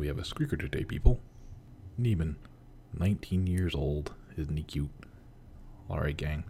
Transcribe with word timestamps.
We 0.00 0.06
have 0.06 0.18
a 0.18 0.24
squeaker 0.24 0.56
today, 0.56 0.82
people. 0.84 1.20
Neiman, 2.00 2.36
19 2.98 3.46
years 3.46 3.74
old. 3.74 4.14
Isn't 4.34 4.56
he 4.56 4.62
cute? 4.62 4.88
Alright, 5.90 6.16
gang. 6.16 6.44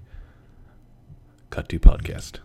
Cut 1.50 1.68
to 1.70 1.80
podcast. 1.80 2.38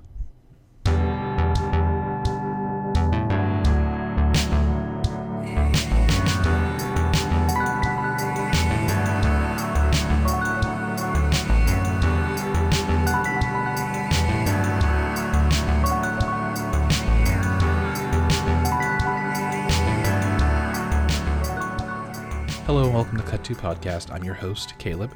Hello 22.66 22.84
and 22.86 22.94
welcome 22.94 23.18
to 23.18 23.24
Cut 23.24 23.44
2 23.44 23.56
Podcast. 23.56 24.12
I'm 24.12 24.24
your 24.24 24.34
host, 24.34 24.74
Caleb, 24.80 25.16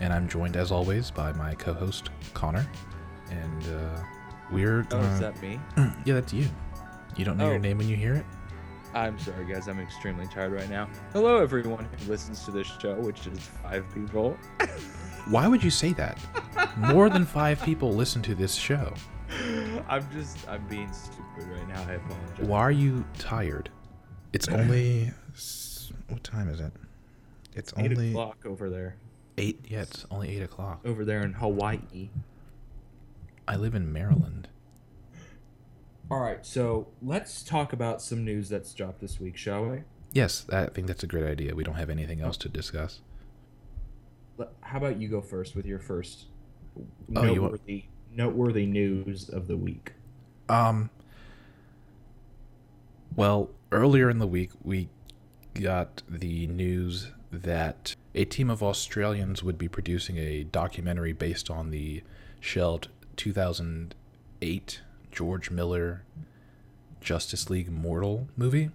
and 0.00 0.12
I'm 0.12 0.28
joined 0.28 0.56
as 0.56 0.70
always 0.72 1.10
by 1.10 1.32
my 1.32 1.54
co 1.54 1.72
host, 1.74 2.10
Connor. 2.34 2.66
And 3.30 3.64
uh, 3.68 4.02
we're 4.50 4.80
Oh, 4.80 4.84
gonna. 4.84 5.08
is 5.12 5.20
that 5.20 5.40
me? 5.42 5.60
yeah, 5.76 6.14
that's 6.14 6.32
you. 6.32 6.48
You 7.16 7.24
don't 7.24 7.36
know 7.36 7.46
your 7.48 7.56
Oh. 7.56 7.58
name 7.58 7.78
when 7.78 7.88
you 7.88 7.96
hear 7.96 8.14
it? 8.14 8.24
I'm 8.94 9.18
sorry, 9.18 9.44
guys. 9.44 9.68
I'm 9.68 9.78
extremely 9.78 10.26
tired 10.28 10.52
right 10.52 10.68
now. 10.70 10.88
Hello, 11.12 11.38
everyone 11.40 11.86
who 11.98 12.10
listens 12.10 12.44
to 12.46 12.50
this 12.50 12.66
show, 12.80 12.94
which 12.94 13.26
is 13.26 13.38
five 13.62 13.84
people. 13.94 14.36
Why 15.28 15.46
would 15.46 15.62
you 15.62 15.70
say 15.70 15.92
that? 15.94 16.18
More 16.76 17.08
than 17.10 17.24
five 17.26 17.62
people 17.62 17.92
listen 17.92 18.22
to 18.22 18.34
this 18.34 18.54
show. 18.54 18.94
I'm 19.88 20.10
just, 20.12 20.48
I'm 20.48 20.66
being 20.66 20.92
stupid 20.92 21.44
right 21.54 21.68
now. 21.68 21.82
I 21.88 21.92
apologize. 21.94 22.46
Why 22.48 22.60
are 22.60 22.72
you 22.72 23.04
tired? 23.18 23.70
It's 24.32 24.48
only. 24.48 25.12
What 26.10 26.24
time 26.24 26.48
is 26.48 26.60
it? 26.60 26.72
It's 27.54 27.72
Eight 27.76 27.92
only 27.92 28.10
o'clock 28.10 28.44
over 28.44 28.68
there. 28.70 28.96
eight. 29.38 29.64
Yeah, 29.68 29.82
it's 29.82 30.06
only 30.10 30.36
eight 30.36 30.42
o'clock. 30.42 30.80
Over 30.84 31.04
there 31.04 31.22
in 31.22 31.32
Hawaii. 31.34 32.10
I 33.48 33.56
live 33.56 33.74
in 33.74 33.92
Maryland. 33.92 34.48
All 36.10 36.20
right, 36.20 36.44
so 36.44 36.88
let's 37.02 37.42
talk 37.44 37.72
about 37.72 38.02
some 38.02 38.24
news 38.24 38.48
that's 38.48 38.72
dropped 38.74 39.00
this 39.00 39.20
week, 39.20 39.36
shall 39.36 39.64
we? 39.66 39.78
Yes, 40.12 40.44
I 40.52 40.66
think 40.66 40.88
that's 40.88 41.04
a 41.04 41.06
great 41.06 41.24
idea. 41.24 41.54
We 41.54 41.62
don't 41.62 41.76
have 41.76 41.88
anything 41.90 42.20
else 42.20 42.36
to 42.38 42.48
discuss. 42.48 43.00
How 44.62 44.78
about 44.78 44.96
you 45.00 45.08
go 45.08 45.20
first 45.20 45.54
with 45.54 45.66
your 45.66 45.78
first 45.78 46.26
Oh, 47.14 47.24
you 47.24 47.34
noteworthy, 47.42 47.84
noteworthy 48.14 48.66
news 48.66 49.28
of 49.28 49.46
the 49.48 49.56
week? 49.56 49.92
Um. 50.48 50.90
Well, 53.16 53.50
earlier 53.72 54.08
in 54.08 54.18
the 54.18 54.26
week, 54.26 54.50
we 54.62 54.88
got 55.62 56.02
the 56.08 56.46
news 56.46 57.12
that 57.30 57.94
a 58.14 58.24
team 58.24 58.50
of 58.50 58.62
Australians 58.62 59.42
would 59.42 59.58
be 59.58 59.68
producing 59.68 60.18
a 60.18 60.44
documentary 60.44 61.12
based 61.12 61.50
on 61.50 61.70
the 61.70 62.02
shelved 62.40 62.88
2008 63.16 64.80
George 65.12 65.50
Miller 65.50 66.04
Justice 67.00 67.48
League 67.50 67.70
Mortal 67.70 68.28
movie 68.36 68.70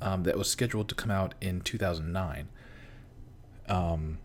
um, 0.00 0.22
that 0.22 0.36
was 0.36 0.50
scheduled 0.50 0.88
to 0.88 0.94
come 0.94 1.10
out 1.10 1.34
in 1.40 1.60
2009. 1.60 2.48
Um, 3.68 4.18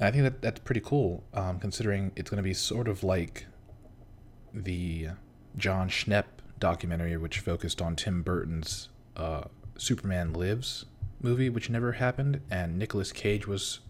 I 0.00 0.10
think 0.10 0.22
that 0.24 0.42
that's 0.42 0.60
pretty 0.60 0.80
cool, 0.80 1.24
um, 1.34 1.58
considering 1.58 2.12
it's 2.16 2.30
going 2.30 2.38
to 2.38 2.42
be 2.42 2.54
sort 2.54 2.88
of 2.88 3.02
like 3.02 3.46
the 4.54 5.08
Jon 5.56 5.88
Schnepp 5.88 6.24
documentary, 6.58 7.16
which 7.16 7.40
focused 7.40 7.82
on 7.82 7.96
Tim 7.96 8.22
Burton's 8.22 8.88
uh, 9.16 9.44
Superman 9.80 10.34
Lives 10.34 10.84
movie, 11.22 11.48
which 11.48 11.70
never 11.70 11.92
happened, 11.92 12.40
and 12.50 12.78
Nicolas 12.78 13.12
Cage 13.12 13.46
was 13.46 13.80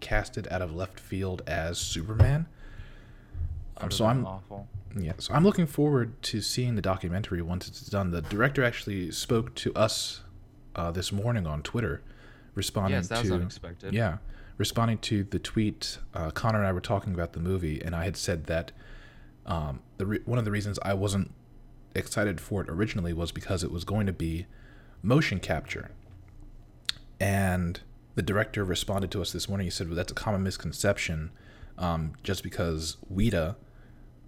casted 0.00 0.46
out 0.50 0.62
of 0.62 0.72
left 0.74 1.00
field 1.00 1.42
as 1.46 1.78
Superman. 1.78 2.46
Um, 3.78 3.90
so 3.90 4.06
I'm 4.06 4.24
awful. 4.24 4.68
yeah, 4.96 5.12
so 5.18 5.34
I'm 5.34 5.42
looking 5.42 5.66
forward 5.66 6.22
to 6.22 6.40
seeing 6.40 6.76
the 6.76 6.82
documentary 6.82 7.42
once 7.42 7.66
it's 7.66 7.80
done. 7.86 8.12
The 8.12 8.22
director 8.22 8.62
actually 8.62 9.10
spoke 9.10 9.54
to 9.56 9.74
us 9.74 10.22
uh, 10.76 10.92
this 10.92 11.10
morning 11.10 11.46
on 11.48 11.62
Twitter, 11.62 12.00
responding 12.54 12.94
Yes, 12.94 13.08
to 13.08 13.34
unexpected. 13.34 13.92
yeah, 13.92 14.18
responding 14.56 14.98
to 14.98 15.24
the 15.24 15.40
tweet. 15.40 15.98
Uh, 16.14 16.30
Connor 16.30 16.58
and 16.58 16.66
I 16.68 16.72
were 16.72 16.80
talking 16.80 17.12
about 17.12 17.32
the 17.32 17.40
movie, 17.40 17.82
and 17.82 17.94
I 17.96 18.04
had 18.04 18.16
said 18.16 18.44
that 18.44 18.70
um, 19.46 19.80
the 19.98 20.06
re- 20.06 20.20
one 20.24 20.38
of 20.38 20.44
the 20.44 20.52
reasons 20.52 20.78
I 20.82 20.94
wasn't 20.94 21.32
excited 21.96 22.40
for 22.40 22.62
it 22.62 22.68
originally 22.68 23.12
was 23.12 23.32
because 23.32 23.64
it 23.64 23.72
was 23.72 23.82
going 23.84 24.06
to 24.06 24.12
be 24.12 24.46
motion 25.04 25.38
capture, 25.38 25.90
and 27.20 27.80
the 28.14 28.22
director 28.22 28.64
responded 28.64 29.10
to 29.12 29.20
us 29.20 29.32
this 29.32 29.48
morning. 29.48 29.66
He 29.66 29.70
said, 29.70 29.88
"Well, 29.88 29.96
that's 29.96 30.12
a 30.12 30.14
common 30.14 30.42
misconception, 30.42 31.30
um, 31.78 32.14
just 32.22 32.42
because 32.42 32.96
Weta." 33.12 33.56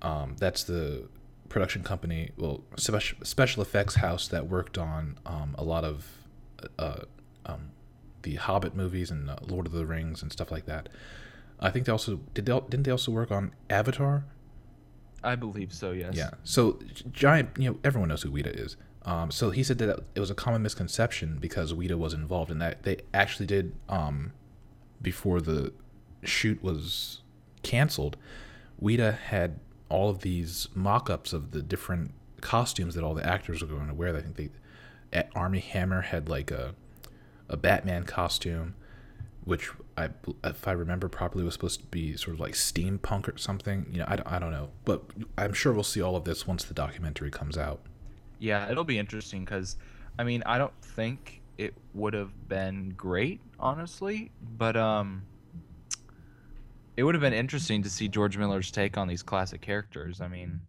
Um, 0.03 0.37
that's 0.39 0.63
the 0.63 1.09
production 1.49 1.83
company, 1.83 2.31
well, 2.37 2.63
special 2.77 3.19
special 3.25 3.63
effects 3.63 3.97
house 3.97 4.29
that 4.29 4.47
worked 4.49 4.79
on 4.79 5.19
um, 5.25 5.55
a 5.59 5.65
lot 5.65 5.85
of 5.85 6.07
uh, 6.79 7.01
um, 7.47 7.71
the 8.23 8.35
Hobbit 8.37 8.75
movies 8.75 9.11
and 9.11 9.31
uh, 9.31 9.37
Lord 9.41 9.67
of 9.67 9.73
the 9.73 9.87
Rings 9.87 10.23
and 10.23 10.31
stuff 10.31 10.51
like 10.51 10.67
that. 10.67 10.89
I 11.59 11.71
think 11.71 11.87
they 11.87 11.93
also 11.93 12.21
did. 12.35 12.47
They, 12.47 12.53
didn't 12.53 12.83
they 12.83 12.91
also 12.91 13.11
work 13.13 13.31
on 13.31 13.53
Avatar? 13.71 14.25
I 15.25 15.35
believe 15.35 15.73
so, 15.73 15.93
yes. 15.93 16.15
Yeah. 16.15 16.31
So 16.45 16.79
giant, 17.11 17.51
you 17.59 17.71
know, 17.71 17.79
everyone 17.83 18.11
knows 18.11 18.23
who 18.23 18.31
Weta 18.31 18.55
is. 18.55 18.77
Um, 19.07 19.31
so 19.31 19.51
he 19.51 19.63
said 19.63 19.79
that 19.79 20.01
it 20.15 20.21
was 20.21 20.31
a 20.31 20.35
common 20.35 20.63
misconception 20.63 21.39
because 21.41 21.73
Weta 21.73 21.95
was 21.95 22.13
involved 22.13 22.51
in 22.51 22.59
that. 22.59 22.83
They 22.83 22.99
actually 23.15 23.47
did 23.47 23.73
um, 23.89 24.33
before 25.01 25.41
the 25.41 25.73
shoot 26.25 26.63
was 26.63 27.21
canceled. 27.63 28.17
Weta 28.83 29.17
had 29.17 29.61
all 29.89 30.11
of 30.11 30.21
these 30.21 30.69
mock-ups 30.75 31.33
of 31.33 31.53
the 31.53 31.63
different 31.63 32.13
costumes 32.41 32.97
that 32.97 33.05
all 33.05 33.15
the 33.15 33.25
actors 33.25 33.63
were 33.63 33.69
going 33.69 33.87
to 33.87 33.95
wear. 33.95 34.15
I 34.15 34.21
think 34.21 34.37
they 34.37 34.51
at 35.13 35.31
Armie 35.37 35.61
Hammer 35.61 36.03
had 36.03 36.29
like 36.29 36.51
a 36.51 36.75
a 37.49 37.57
Batman 37.57 38.03
costume, 38.03 38.75
which 39.45 39.71
I, 39.97 40.09
if 40.43 40.67
I 40.67 40.73
remember 40.73 41.09
properly, 41.09 41.45
was 41.45 41.55
supposed 41.55 41.81
to 41.81 41.87
be 41.87 42.17
sort 42.17 42.35
of 42.35 42.41
like 42.41 42.55
steampunk 42.55 43.33
or 43.33 43.39
something. 43.39 43.87
You 43.93 44.01
know, 44.01 44.07
I, 44.09 44.19
I 44.27 44.39
don't 44.41 44.51
know, 44.51 44.71
but 44.85 45.05
I'm 45.39 45.53
sure 45.53 45.73
we'll 45.73 45.85
see 45.85 46.03
all 46.03 46.17
of 46.17 46.25
this 46.25 46.47
once 46.47 46.65
the 46.65 46.75
documentary 46.75 47.31
comes 47.31 47.57
out. 47.57 47.81
Yeah, 48.39 48.71
it'll 48.71 48.85
be 48.85 48.99
interesting 48.99 49.45
because, 49.45 49.77
I 50.19 50.25
mean, 50.25 50.43
I 50.47 50.59
don't 50.59 50.79
think 50.83 51.43
it 51.59 51.75
would 51.95 52.15
have 52.15 52.49
been 52.49 52.91
great, 52.91 53.41
honestly, 53.59 54.33
but 54.41 54.77
um, 54.77 55.27
it 56.97 57.03
would 57.03 57.15
have 57.15 57.23
been 57.23 57.33
interesting 57.33 57.83
to 57.83 57.91
see 57.91 58.09
George 58.09 58.37
Miller's 58.37 58.71
take 58.71 58.97
on 58.99 59.09
these 59.09 59.23
classic 59.23 59.61
characters. 59.63 60.21
I 60.21 60.29
mean, 60.29 60.61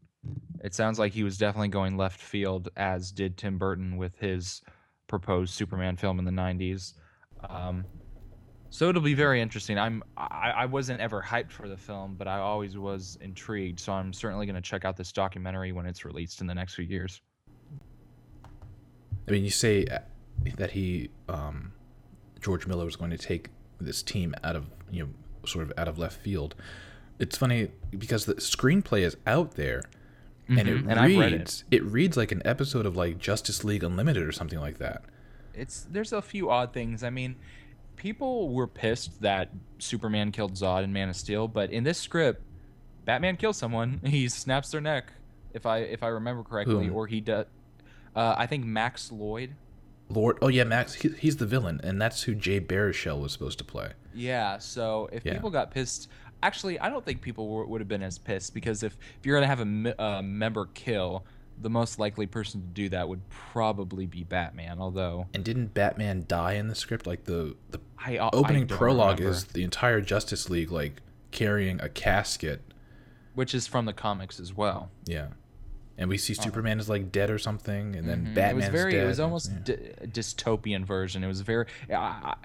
it 0.64 0.74
sounds 0.74 1.00
like 1.00 1.14
he 1.14 1.24
was 1.24 1.38
definitely 1.38 1.70
going 1.70 1.98
left 1.98 2.22
field, 2.22 2.70
as 2.76 3.12
did 3.12 3.38
Tim 3.38 3.58
Burton 3.58 3.98
with 3.98 4.18
his 4.20 4.62
proposed 5.08 5.54
Superman 5.54 5.98
film 5.98 6.20
in 6.20 6.26
the 6.26 6.32
'90s. 6.32 6.94
Um, 7.50 7.86
so 8.70 8.90
it'll 8.90 9.02
be 9.02 9.14
very 9.14 9.42
interesting. 9.42 9.78
I'm 9.78 10.04
I, 10.18 10.54
I 10.58 10.66
wasn't 10.66 11.00
ever 11.00 11.22
hyped 11.22 11.52
for 11.52 11.68
the 11.68 11.78
film, 11.78 12.16
but 12.16 12.28
I 12.28 12.40
always 12.40 12.78
was 12.78 13.18
intrigued. 13.22 13.80
So 13.80 13.94
I'm 13.94 14.14
certainly 14.14 14.46
going 14.46 14.56
to 14.56 14.62
check 14.62 14.86
out 14.86 14.98
this 14.98 15.12
documentary 15.12 15.72
when 15.72 15.86
it's 15.86 16.06
released 16.06 16.42
in 16.42 16.48
the 16.48 16.56
next 16.56 16.76
few 16.76 16.86
years. 16.86 17.22
I 19.28 19.32
mean, 19.32 19.44
you 19.44 19.50
say 19.50 19.86
uh, 19.86 20.00
that 20.56 20.72
he, 20.72 21.10
um, 21.28 21.74
George 22.42 22.66
Miller, 22.68 22.86
was 22.86 22.96
going 22.96 23.12
to 23.12 23.18
take 23.18 23.50
this 23.80 24.02
team 24.02 24.34
out 24.44 24.56
of 24.56 24.68
you 24.90 25.04
know 25.04 25.10
sort 25.46 25.66
of 25.66 25.74
out 25.78 25.88
of 25.88 25.98
left 25.98 26.20
field. 26.20 26.56
It's 27.20 27.38
funny 27.38 27.70
because 27.98 28.26
the 28.26 28.36
screenplay 28.36 29.02
is 29.02 29.18
out 29.26 29.56
there, 29.56 29.84
and 30.48 30.60
it 30.60 30.78
and 30.86 30.94
I've 30.94 31.18
read 31.18 31.34
it. 31.34 31.38
reads 31.38 31.64
it 31.72 31.84
reads 31.84 32.18
like 32.18 32.32
an 32.32 32.42
episode 32.46 32.86
of 32.86 32.96
like 32.96 33.18
Justice 33.18 33.64
League 33.64 33.84
Unlimited 33.84 34.24
or 34.24 34.32
something 34.32 34.60
like 34.60 34.78
that. 34.78 35.04
it's 35.54 35.88
there's 35.92 36.14
a 36.14 36.22
few 36.22 36.50
odd 36.50 36.74
things. 36.74 37.04
I 37.04 37.10
mean, 37.10 37.36
people 37.96 38.50
were 38.50 38.68
pissed 38.68 39.22
that 39.22 39.50
Superman 39.80 40.32
killed 40.32 40.54
Zod 40.54 40.84
in 40.84 40.94
Man 40.94 41.10
of 41.10 41.16
Steel, 41.16 41.48
but 41.48 41.72
in 41.72 41.84
this 41.84 41.98
script, 42.00 42.42
Batman 43.06 43.36
kills 43.36 43.58
someone. 43.58 44.00
He 44.06 44.30
snaps 44.30 44.72
their 44.72 44.82
neck, 44.82 45.12
if 45.54 45.66
I 45.66 45.80
if 45.80 46.04
I 46.04 46.08
remember 46.08 46.44
correctly, 46.44 46.88
Who? 46.88 46.94
or 46.94 47.08
he 47.08 47.20
does. 47.22 47.46
Uh, 48.18 48.36
I 48.38 48.48
think 48.48 48.66
Max 48.66 49.12
Lloyd. 49.12 49.56
Lord, 50.10 50.38
oh 50.42 50.48
yeah, 50.48 50.64
Max, 50.64 50.94
he, 50.96 51.10
he's 51.10 51.38
the 51.38 51.46
villain, 51.46 51.80
and 51.84 52.02
that's 52.02 52.24
who 52.24 52.34
Jay 52.34 52.60
Baruchel 52.60 53.22
was 53.22 53.32
supposed 53.32 53.58
to 53.60 53.64
play. 53.64 53.92
Yeah. 54.14 54.58
So 54.58 55.10
if 55.12 55.24
Yeah. 55.26 55.34
people 55.34 55.50
got 55.50 55.70
pissed, 55.72 56.10
actually, 56.42 56.80
I 56.80 56.90
don't 56.90 57.04
think 57.06 57.22
people 57.22 57.48
were, 57.50 57.66
would 57.66 57.82
have 57.82 57.88
been 57.90 58.02
as 58.04 58.18
pissed 58.18 58.54
because 58.54 58.84
if 58.84 58.98
if 59.20 59.26
you're 59.26 59.36
gonna 59.40 59.48
have 59.48 59.60
a 59.62 60.02
uh, 60.02 60.22
member 60.22 60.68
kill, 60.74 61.26
the 61.62 61.70
most 61.70 62.00
likely 62.00 62.26
person 62.26 62.62
to 62.62 62.68
do 62.68 62.88
that 62.90 63.10
would 63.10 63.28
probably 63.30 64.06
be 64.08 64.24
Batman. 64.24 64.80
Although 64.80 65.28
And 65.34 65.44
didn't 65.44 65.74
Batman 65.74 66.24
die 66.28 66.54
in 66.54 66.70
the 66.70 66.76
script? 66.76 67.06
Like 67.06 67.26
the 67.26 67.56
the 67.72 67.80
I 67.98 68.18
I 68.18 68.30
opening 68.32 68.66
prologue 68.68 69.20
remember. 69.20 69.38
is 69.38 69.44
the 69.46 69.64
entire 69.64 70.00
Justice 70.02 70.50
League 70.50 70.72
like 70.72 71.02
carrying 71.32 71.82
a 71.82 71.90
casket. 71.90 72.62
which 73.36 73.54
is 73.54 73.68
from 73.68 73.86
the 73.86 73.94
comics 73.94 74.40
as 74.40 74.54
well. 74.56 74.90
Yeah. 75.06 75.28
And 75.98 76.10
we 76.10 76.18
see 76.18 76.34
Superman 76.34 76.80
is 76.80 76.88
like 76.90 77.12
dead 77.12 77.30
or 77.32 77.38
something, 77.40 77.96
and 77.96 78.08
then 78.08 78.26
Mhm. 78.28 78.34
Batman's 78.36 78.66
it 78.68 78.72
was 78.72 78.82
very 78.82 78.92
dead. 78.94 79.04
it 79.04 79.08
was 79.08 79.20
almost 79.20 79.52
Yeah. 79.52 79.60
d- 79.64 79.74
a 80.02 80.08
dystopian 80.08 80.86
version 80.86 81.24
it 81.24 81.28
was 81.28 81.42
very 81.42 81.66
I, 81.90 81.94
I, 81.96 82.36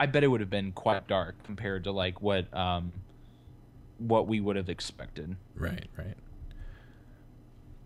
I 0.00 0.06
bet 0.06 0.22
it 0.24 0.28
would 0.28 0.40
have 0.40 0.50
been 0.50 0.72
quite 0.72 1.08
dark 1.08 1.42
compared 1.42 1.84
to 1.84 1.92
like 1.92 2.20
what 2.22 2.52
um 2.54 2.92
what 3.98 4.26
we 4.28 4.40
would 4.40 4.56
have 4.56 4.68
expected 4.68 5.36
right, 5.54 5.86
right. 5.96 6.14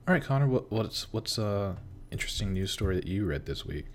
All 0.09 0.15
right, 0.15 0.23
Connor. 0.25 0.49
What, 0.49 0.71
what's 0.73 1.13
what's 1.13 1.39
uh 1.39 1.77
interesting 2.11 2.53
news 2.53 2.73
story 2.73 2.97
that 2.97 3.07
you 3.07 3.25
read 3.25 3.47
this 3.47 3.65
week? 3.65 3.87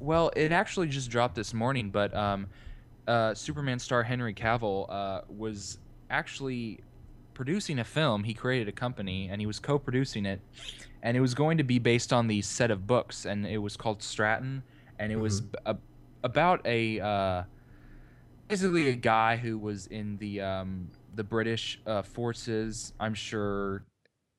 well 0.00 0.30
it 0.34 0.50
actually 0.50 0.88
just 0.88 1.10
dropped 1.10 1.34
this 1.34 1.52
morning 1.54 1.90
but 1.90 2.12
um 2.14 2.46
uh 3.06 3.34
superman 3.34 3.78
star 3.78 4.02
henry 4.02 4.32
cavill 4.32 4.86
uh 4.90 5.20
was 5.28 5.76
actually 6.08 6.80
producing 7.40 7.78
a 7.78 7.84
film 7.84 8.22
he 8.22 8.34
created 8.34 8.68
a 8.68 8.72
company 8.72 9.26
and 9.30 9.40
he 9.40 9.46
was 9.46 9.58
co-producing 9.58 10.26
it 10.26 10.42
and 11.02 11.16
it 11.16 11.20
was 11.20 11.32
going 11.32 11.56
to 11.56 11.64
be 11.64 11.78
based 11.78 12.12
on 12.12 12.26
the 12.26 12.42
set 12.42 12.70
of 12.70 12.86
books 12.86 13.24
and 13.24 13.46
it 13.46 13.56
was 13.56 13.78
called 13.78 14.02
stratton 14.02 14.62
and 14.98 15.10
it 15.10 15.16
was 15.16 15.40
b- 15.40 15.58
a, 15.64 15.74
about 16.22 16.60
a 16.66 17.00
uh 17.00 17.42
basically 18.46 18.88
a 18.88 18.94
guy 18.94 19.36
who 19.36 19.56
was 19.56 19.86
in 19.86 20.18
the 20.18 20.42
um, 20.42 20.88
the 21.14 21.24
British 21.24 21.80
uh, 21.86 22.02
forces. 22.02 22.92
I'm 23.00 23.14
sure 23.14 23.86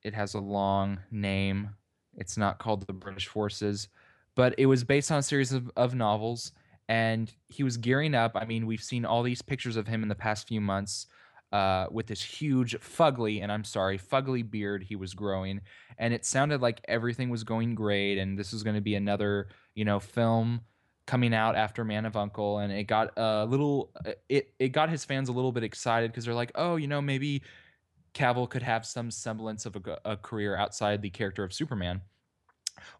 it 0.04 0.14
has 0.14 0.34
a 0.34 0.38
long 0.38 1.00
name. 1.10 1.70
It's 2.16 2.36
not 2.36 2.58
called 2.58 2.86
the 2.86 2.92
British 2.92 3.26
Forces, 3.26 3.88
but 4.36 4.54
it 4.58 4.66
was 4.66 4.84
based 4.84 5.10
on 5.10 5.18
a 5.18 5.22
series 5.22 5.52
of, 5.52 5.70
of 5.76 5.94
novels. 5.94 6.52
And 6.88 7.32
he 7.48 7.62
was 7.62 7.78
gearing 7.78 8.14
up. 8.14 8.32
I 8.34 8.44
mean, 8.44 8.66
we've 8.66 8.82
seen 8.82 9.06
all 9.06 9.22
these 9.22 9.40
pictures 9.40 9.76
of 9.76 9.88
him 9.88 10.02
in 10.02 10.08
the 10.10 10.14
past 10.14 10.46
few 10.46 10.60
months 10.60 11.06
uh, 11.52 11.86
with 11.90 12.06
this 12.06 12.22
huge 12.22 12.78
fugly, 12.80 13.42
and 13.42 13.52
I'm 13.52 13.64
sorry, 13.64 13.98
fugly 13.98 14.48
beard 14.48 14.82
he 14.82 14.96
was 14.96 15.14
growing. 15.14 15.60
And 15.98 16.14
it 16.14 16.24
sounded 16.24 16.60
like 16.62 16.80
everything 16.88 17.28
was 17.28 17.44
going 17.44 17.74
great. 17.74 18.18
And 18.18 18.38
this 18.38 18.52
was 18.52 18.62
going 18.62 18.76
to 18.76 18.82
be 18.82 18.94
another, 18.94 19.48
you 19.74 19.84
know, 19.84 20.00
film 20.00 20.62
coming 21.06 21.34
out 21.34 21.56
after 21.56 21.84
Man 21.84 22.06
of 22.06 22.16
Uncle, 22.16 22.58
and 22.58 22.72
it 22.72 22.84
got 22.84 23.12
a 23.16 23.44
little 23.44 23.90
uh, 24.06 24.12
it 24.28 24.54
it 24.58 24.68
got 24.68 24.88
his 24.88 25.04
fans 25.04 25.28
a 25.28 25.32
little 25.32 25.52
bit 25.52 25.64
excited 25.64 26.10
because 26.10 26.24
they're 26.24 26.34
like, 26.34 26.52
oh, 26.54 26.76
you 26.76 26.86
know, 26.86 27.02
maybe 27.02 27.42
Cavill 28.14 28.48
could 28.48 28.62
have 28.62 28.86
some 28.86 29.10
semblance 29.10 29.66
of 29.66 29.76
a 30.04 30.16
career 30.16 30.56
outside 30.56 31.02
the 31.02 31.10
character 31.10 31.44
of 31.44 31.52
Superman. 31.52 32.02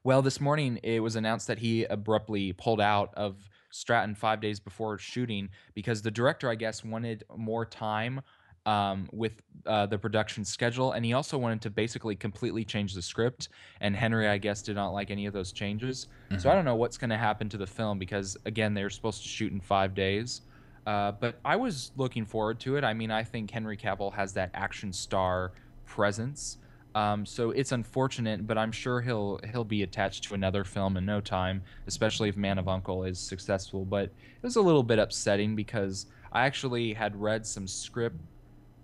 Well, 0.05 0.23
this 0.23 0.41
morning 0.41 0.79
it 0.83 1.01
was 1.01 1.17
announced 1.17 1.47
that 1.47 1.59
he 1.59 1.85
abruptly 1.85 2.53
pulled 2.53 2.81
out 2.81 3.13
of 3.15 3.49
Stratton 3.71 4.15
five 4.15 4.41
days 4.41 4.61
before 4.61 4.99
shooting 4.99 5.49
because 5.75 6.03
the 6.03 6.11
director, 6.11 6.49
I 6.51 6.55
guess, 6.55 6.85
wanted 6.85 7.25
more 7.35 7.65
time 7.65 8.21
um, 8.67 9.09
with 9.13 9.33
uh, 9.67 9.87
the 9.87 9.99
production 9.99 10.45
schedule, 10.45 10.93
and 10.93 11.05
he 11.05 11.13
also 11.13 11.37
wanted 11.39 11.61
to 11.63 11.71
basically 11.71 12.15
completely 12.17 12.65
change 12.65 12.95
the 12.95 13.03
script. 13.03 13.49
And 13.81 13.95
Henry, 13.95 14.29
I 14.29 14.39
guess, 14.39 14.63
did 14.63 14.77
not 14.77 14.91
like 14.91 15.11
any 15.11 15.27
of 15.27 15.33
those 15.33 15.53
changes. 15.53 16.09
So 16.39 16.51
I 16.51 16.55
don't 16.55 16.65
know 16.65 16.77
what's 16.77 16.97
going 16.97 17.11
to 17.11 17.17
happen 17.17 17.49
to 17.51 17.57
the 17.57 17.67
film 17.67 17.99
because 17.99 18.37
again, 18.47 18.75
they're 18.75 18.91
supposed 18.91 19.23
to 19.23 19.29
shoot 19.29 19.53
in 19.53 19.61
five 19.61 19.95
days. 19.95 20.43
Uh, 20.87 21.13
but 21.13 21.39
I 21.45 21.57
was 21.57 21.93
looking 21.97 22.25
forward 22.25 22.59
to 22.61 22.77
it. 22.77 22.85
I 22.85 22.93
mean, 22.93 23.11
I 23.11 23.23
think 23.23 23.51
Henry 23.51 23.77
Cavill 23.77 24.13
has 24.15 24.33
that 24.35 24.51
action 24.55 24.93
star 24.93 25.53
presence. 25.87 26.59
Um, 26.95 27.25
so 27.25 27.53
it's 27.53 27.73
unfortunate, 27.73 28.47
but 28.47 28.59
I'm 28.59 28.73
sure 28.73 29.01
he'll 29.01 29.41
he'll 29.51 29.65
be 29.65 29.83
attached 29.83 30.25
to 30.25 30.35
another 30.35 30.65
film 30.65 30.97
in 30.97 31.07
no 31.07 31.21
time, 31.21 31.63
especially 31.87 32.29
if 32.29 32.37
Man 32.37 32.59
of 32.59 32.69
Uncle 32.69 33.05
is 33.05 33.19
successful. 33.19 33.85
But 33.85 34.05
it 34.05 34.43
was 34.43 34.57
a 34.57 34.61
little 34.61 34.83
bit 34.83 34.99
upsetting 34.99 35.57
because 35.57 36.07
I 36.33 36.45
actually 36.45 36.93
had 36.93 37.15
read 37.17 37.47
some 37.47 37.67
script 37.67 38.17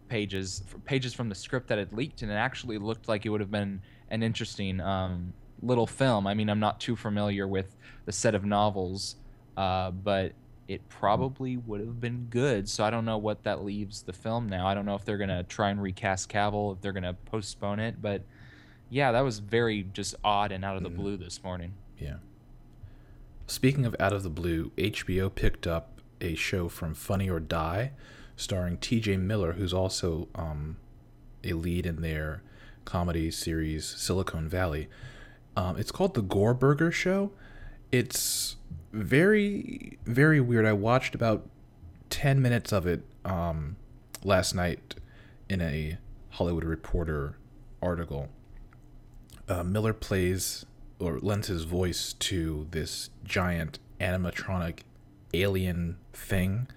pages 0.09 0.63
pages 0.85 1.15
from 1.15 1.29
the 1.29 1.35
script 1.35 1.69
that 1.69 1.79
had 1.79 1.93
leaked, 1.93 2.23
and 2.23 2.31
it 2.31 2.35
actually 2.35 2.79
looked 2.79 3.09
like 3.09 3.27
it 3.27 3.29
would 3.29 3.41
have 3.41 3.51
been 3.51 3.81
an 4.11 4.23
interesting 4.23 4.81
um, 4.81 5.33
little 5.63 5.87
film. 5.87 6.27
I 6.27 6.35
mean, 6.35 6.49
I'm 6.49 6.61
not 6.61 6.81
too 6.81 6.97
familiar 6.97 7.47
with 7.47 7.77
the 8.05 8.13
set 8.13 8.35
of 8.35 8.45
novels, 8.45 9.17
uh, 9.57 9.91
but 9.91 10.33
it 10.67 10.87
probably 10.89 11.57
would 11.57 11.81
have 11.81 12.01
been 12.01 12.27
good. 12.29 12.69
So 12.69 12.85
I 12.85 12.91
don't 12.91 13.05
know 13.05 13.19
what 13.19 13.43
that 13.45 13.65
leaves 13.65 14.03
the 14.03 14.13
film 14.13 14.49
now. 14.49 14.67
I 14.67 14.75
don't 14.75 14.85
know 14.85 14.95
if 14.95 15.05
they're 15.05 15.19
gonna 15.19 15.43
try 15.45 15.71
and 15.71 15.83
recast 15.83 16.29
Cavill, 16.29 16.75
if 16.75 16.81
they're 16.81 16.93
gonna 16.93 17.15
postpone 17.15 17.81
it, 17.81 18.01
but 18.01 18.23
yeah, 18.91 19.13
that 19.13 19.21
was 19.21 19.39
very 19.39 19.83
just 19.93 20.15
odd 20.25 20.53
and 20.53 20.65
out 20.65 20.77
of 20.77 20.83
the 20.83 20.91
blue 20.91 21.17
this 21.17 21.43
morning. 21.43 21.75
Yeah. 21.99 22.17
Speaking 23.47 23.87
of 23.87 23.97
out 23.99 24.13
of 24.13 24.23
the 24.23 24.31
blue, 24.31 24.73
HBO 24.77 25.35
picked 25.35 25.67
up 25.67 26.01
a 26.21 26.35
show 26.35 26.69
from 26.69 26.95
Funny 26.95 27.31
or 27.31 27.41
Die, 27.41 27.93
starring 28.39 28.79
T.J. 28.79 29.17
Miller, 29.17 29.53
who's 29.53 29.75
also 29.75 30.29
um, 30.37 30.77
a 31.43 31.53
lead 31.53 31.85
in 31.85 32.01
their 32.01 32.41
comedy 32.85 33.31
series 33.31 33.85
Silicon 33.85 34.49
Valley. 34.49 34.89
Um, 35.57 35.77
it's 35.77 35.91
called 35.91 36.15
The 36.15 36.23
Gorburger 36.23 36.93
Show. 36.93 37.33
It's 37.91 38.57
very, 38.93 39.99
very 40.07 40.41
weird. 40.41 40.65
I 40.65 40.73
watched 40.73 41.17
about 41.17 41.47
10 42.11 42.41
minutes 42.41 42.73
of 42.73 42.87
it 42.87 43.03
um, 43.25 43.77
last 44.23 44.55
night 44.55 44.95
in 45.49 45.61
a 45.61 45.99
Hollywood 46.31 46.65
Reporter 46.65 47.37
article. 47.83 48.29
Uh, 49.49 49.65
Miller 49.65 49.93
plays 49.93 50.65
or 51.01 51.19
lends 51.19 51.49
his 51.49 51.65
voice 51.65 52.13
to 52.15 52.69
this 52.71 53.11
giant 53.25 53.81
animatronic 54.01 54.81
alien 55.35 55.97
thing 56.13 56.69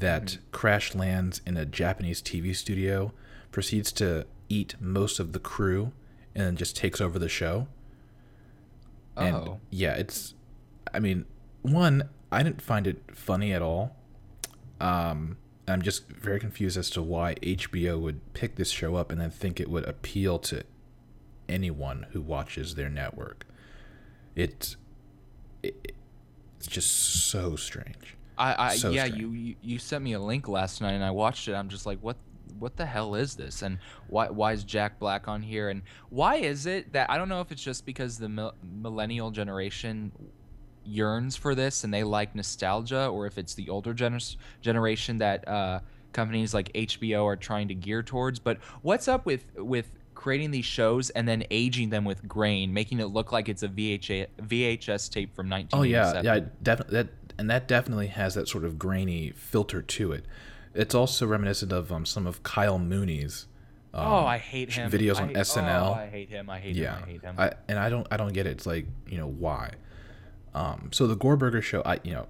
that 0.00 0.38
crash 0.52 0.94
lands 0.94 1.40
in 1.46 1.56
a 1.56 1.64
Japanese 1.64 2.20
TV 2.22 2.54
studio, 2.54 3.12
proceeds 3.50 3.90
to 3.92 4.26
eat 4.48 4.74
most 4.80 5.18
of 5.18 5.32
the 5.32 5.38
crew, 5.38 5.92
and 6.34 6.44
then 6.46 6.56
just 6.56 6.76
takes 6.76 7.00
over 7.00 7.18
the 7.18 7.28
show. 7.28 7.66
And 9.16 9.34
Oh. 9.36 9.60
yeah, 9.70 9.94
it's. 9.94 10.34
I 10.92 11.00
mean, 11.00 11.24
one, 11.62 12.08
I 12.30 12.42
didn't 12.42 12.60
find 12.62 12.86
it 12.86 13.02
funny 13.16 13.52
at 13.52 13.62
all. 13.62 13.96
Um, 14.80 15.38
I'm 15.66 15.82
just 15.82 16.08
very 16.08 16.38
confused 16.38 16.76
as 16.76 16.90
to 16.90 17.02
why 17.02 17.34
HBO 17.36 17.98
would 18.00 18.20
pick 18.34 18.56
this 18.56 18.70
show 18.70 18.94
up 18.96 19.10
and 19.10 19.20
then 19.20 19.30
think 19.30 19.58
it 19.58 19.68
would 19.70 19.84
appeal 19.84 20.38
to 20.40 20.62
anyone 21.48 22.06
who 22.10 22.20
watches 22.20 22.74
their 22.74 22.88
network. 22.90 23.46
It's 24.34 24.76
it, 25.62 25.92
it's 26.58 26.66
just 26.68 26.90
so 26.90 27.56
strange. 27.56 28.16
I, 28.38 28.66
I 28.68 28.76
So 28.76 28.90
yeah, 28.90 29.06
strange. 29.06 29.22
you, 29.22 29.54
you 29.62 29.78
sent 29.78 30.04
me 30.04 30.12
a 30.12 30.20
link 30.20 30.48
last 30.48 30.80
night 30.80 30.92
and 30.92 31.04
I 31.04 31.10
watched 31.10 31.48
it. 31.48 31.54
I'm 31.54 31.68
just 31.68 31.86
like, 31.86 31.98
what 32.00 32.16
what 32.58 32.76
the 32.76 32.86
hell 32.86 33.14
is 33.14 33.34
this? 33.34 33.62
And 33.62 33.78
why 34.08 34.28
why 34.30 34.52
is 34.52 34.64
Jack 34.64 34.98
Black 34.98 35.28
on 35.28 35.42
here? 35.42 35.68
And 35.68 35.82
why 36.10 36.36
is 36.36 36.66
it 36.66 36.92
that 36.92 37.10
I 37.10 37.18
don't 37.18 37.28
know 37.28 37.40
if 37.40 37.52
it's 37.52 37.62
just 37.62 37.84
because 37.86 38.18
the 38.18 38.28
mil- 38.28 38.54
millennial 38.62 39.30
generation 39.30 40.12
yearns 40.84 41.36
for 41.36 41.54
this 41.54 41.84
and 41.84 41.92
they 41.92 42.04
like 42.04 42.34
nostalgia, 42.34 43.08
or 43.08 43.26
if 43.26 43.38
it's 43.38 43.54
the 43.54 43.68
older 43.68 43.92
gener- 43.94 44.36
generation 44.60 45.18
that 45.18 45.46
uh, 45.48 45.80
companies 46.12 46.54
like 46.54 46.72
HBO 46.72 47.24
are 47.24 47.36
trying 47.36 47.68
to 47.68 47.74
gear 47.74 48.02
towards. 48.02 48.38
But 48.38 48.58
what's 48.82 49.08
up 49.08 49.26
with 49.26 49.44
with 49.56 49.90
creating 50.14 50.50
these 50.50 50.64
shows 50.64 51.10
and 51.10 51.28
then 51.28 51.44
aging 51.50 51.90
them 51.90 52.04
with 52.04 52.26
grain, 52.26 52.72
making 52.72 53.00
it 53.00 53.06
look 53.06 53.32
like 53.32 53.48
it's 53.48 53.62
a 53.62 53.68
VHA, 53.68 54.26
VHS 54.42 55.10
tape 55.10 55.34
from 55.36 55.48
Oh 55.72 55.82
yeah, 55.82 56.22
yeah, 56.22 56.40
definitely 56.62 56.94
that, 56.94 57.08
and 57.38 57.48
that 57.50 57.68
definitely 57.68 58.08
has 58.08 58.34
that 58.34 58.48
sort 58.48 58.64
of 58.64 58.78
grainy 58.78 59.30
filter 59.30 59.82
to 59.82 60.12
it. 60.12 60.24
It's 60.74 60.94
also 60.94 61.26
reminiscent 61.26 61.72
of 61.72 61.90
um, 61.92 62.04
some 62.06 62.26
of 62.26 62.42
Kyle 62.42 62.78
Mooney's. 62.78 63.46
Um, 63.94 64.06
Oh, 64.06 64.26
I 64.26 64.36
hate 64.38 64.72
him. 64.72 64.90
Videos 64.90 65.16
I 65.18 65.22
on 65.22 65.28
hate- 65.28 65.36
SNL. 65.38 65.88
Oh, 65.88 65.94
I 65.94 66.06
hate 66.08 66.28
him. 66.28 66.50
I 66.50 66.58
hate 66.58 66.76
yeah, 66.76 66.96
him. 66.96 67.02
I 67.02 67.06
hate 67.06 67.22
him. 67.22 67.34
I, 67.38 67.52
and 67.68 67.78
I 67.78 67.88
don't, 67.88 68.06
I 68.10 68.16
don't 68.18 68.32
get 68.34 68.46
it. 68.46 68.50
It's 68.50 68.66
like 68.66 68.86
you 69.08 69.16
know 69.18 69.28
why. 69.28 69.70
Um, 70.54 70.90
so 70.92 71.06
the 71.06 71.16
Gorburger 71.16 71.62
show, 71.62 71.82
I 71.84 71.98
you 72.02 72.12
know, 72.12 72.26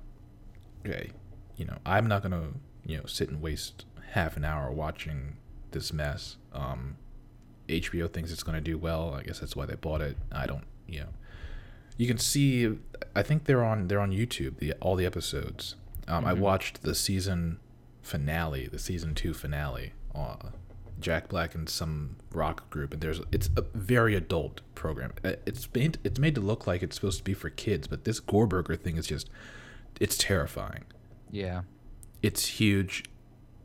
okay, 0.86 1.10
you 1.56 1.64
know, 1.64 1.76
I'm 1.84 2.06
not 2.06 2.22
gonna 2.22 2.48
you 2.84 2.96
know 2.98 3.04
sit 3.06 3.28
and 3.30 3.40
waste 3.42 3.84
half 4.12 4.36
an 4.36 4.44
hour 4.44 4.70
watching 4.70 5.36
this 5.72 5.92
mess. 5.92 6.36
Um, 6.52 6.96
HBO 7.68 8.12
thinks 8.12 8.30
it's 8.30 8.42
gonna 8.44 8.60
do 8.60 8.78
well. 8.78 9.14
I 9.14 9.22
guess 9.22 9.40
that's 9.40 9.56
why 9.56 9.66
they 9.66 9.74
bought 9.74 10.00
it. 10.00 10.16
I 10.30 10.46
don't, 10.46 10.64
you 10.86 11.00
know. 11.00 11.08
You 11.96 12.06
can 12.06 12.18
see. 12.18 12.78
I 13.14 13.22
think 13.22 13.44
they're 13.44 13.64
on 13.64 13.88
they're 13.88 14.00
on 14.00 14.10
YouTube. 14.12 14.58
The 14.58 14.72
all 14.74 14.96
the 14.96 15.06
episodes. 15.06 15.76
Um, 16.08 16.24
I 16.24 16.32
watched 16.34 16.82
the 16.82 16.94
season 16.94 17.58
finale, 18.02 18.66
the 18.68 18.78
season 18.78 19.14
two 19.14 19.34
finale. 19.34 19.92
Uh, 20.14 20.36
Jack 21.00 21.28
Black 21.28 21.54
and 21.54 21.68
some 21.68 22.16
rock 22.32 22.70
group, 22.70 22.92
and 22.92 23.02
there's 23.02 23.20
it's 23.32 23.50
a 23.56 23.62
very 23.74 24.14
adult 24.14 24.60
program. 24.74 25.12
Uh, 25.24 25.32
It's 25.46 25.68
made 25.74 25.98
it's 26.04 26.18
made 26.18 26.34
to 26.36 26.40
look 26.40 26.66
like 26.66 26.82
it's 26.82 26.96
supposed 26.96 27.18
to 27.18 27.24
be 27.24 27.34
for 27.34 27.50
kids, 27.50 27.86
but 27.86 28.04
this 28.04 28.20
Gorburger 28.20 28.78
thing 28.80 28.96
is 28.96 29.06
just 29.06 29.28
it's 30.00 30.16
terrifying. 30.18 30.84
yeah. 31.30 31.62
It's 32.22 32.46
huge, 32.60 33.04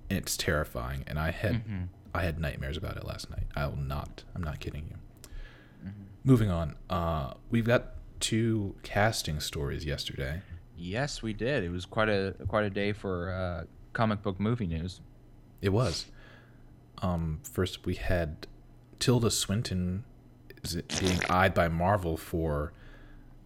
and 0.09 0.17
it's 0.19 0.35
terrifying. 0.37 1.03
And 1.07 1.17
I 1.17 1.31
had 1.31 1.65
Mhm. 1.65 1.87
I 2.13 2.23
had 2.23 2.39
nightmares 2.39 2.75
about 2.77 2.97
it 2.97 3.05
last 3.05 3.29
night. 3.29 3.47
I 3.55 3.65
will 3.67 3.77
not. 3.77 4.23
I'm 4.35 4.43
not 4.43 4.59
kidding 4.59 4.85
you. 4.89 4.97
Moving 6.23 6.49
on. 6.51 6.75
Uh, 6.89 7.33
we've 7.49 7.65
got 7.65 7.93
two 8.21 8.75
casting 8.83 9.39
stories 9.41 9.83
yesterday. 9.85 10.41
Yes, 10.77 11.21
we 11.21 11.33
did. 11.33 11.63
It 11.63 11.69
was 11.69 11.85
quite 11.85 12.07
a 12.09 12.35
quite 12.47 12.63
a 12.63 12.69
day 12.69 12.93
for 12.93 13.31
uh, 13.31 13.65
comic 13.93 14.21
book 14.21 14.39
movie 14.39 14.67
news. 14.67 15.01
It 15.61 15.69
was. 15.69 16.05
Um, 17.01 17.39
first 17.43 17.85
we 17.85 17.95
had 17.95 18.47
Tilda 18.99 19.29
Swinton 19.31 20.03
is 20.63 20.75
it 20.75 20.95
being 20.99 21.19
eyed 21.29 21.53
by 21.53 21.67
Marvel 21.67 22.15
for 22.17 22.71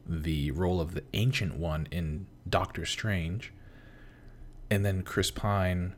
the 0.05 0.51
role 0.51 0.79
of 0.81 0.93
the 0.93 1.03
Ancient 1.13 1.55
One 1.57 1.87
in 1.89 2.27
Doctor 2.47 2.85
Strange, 2.85 3.51
and 4.69 4.85
then 4.85 5.01
Chris 5.01 5.31
Pine 5.31 5.95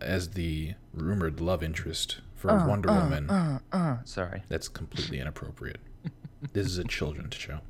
as 0.00 0.30
the 0.30 0.74
rumored 0.92 1.40
love 1.40 1.62
interest 1.62 2.20
for 2.36 2.50
Uh, 2.50 2.66
Wonder 2.68 2.90
Woman. 2.92 3.60
Sorry. 4.04 4.42
That's 4.48 4.68
completely 4.68 5.18
inappropriate. 5.18 5.78
this 6.52 6.66
is 6.66 6.76
a 6.78 6.84
children's 6.84 7.34
show. 7.34 7.60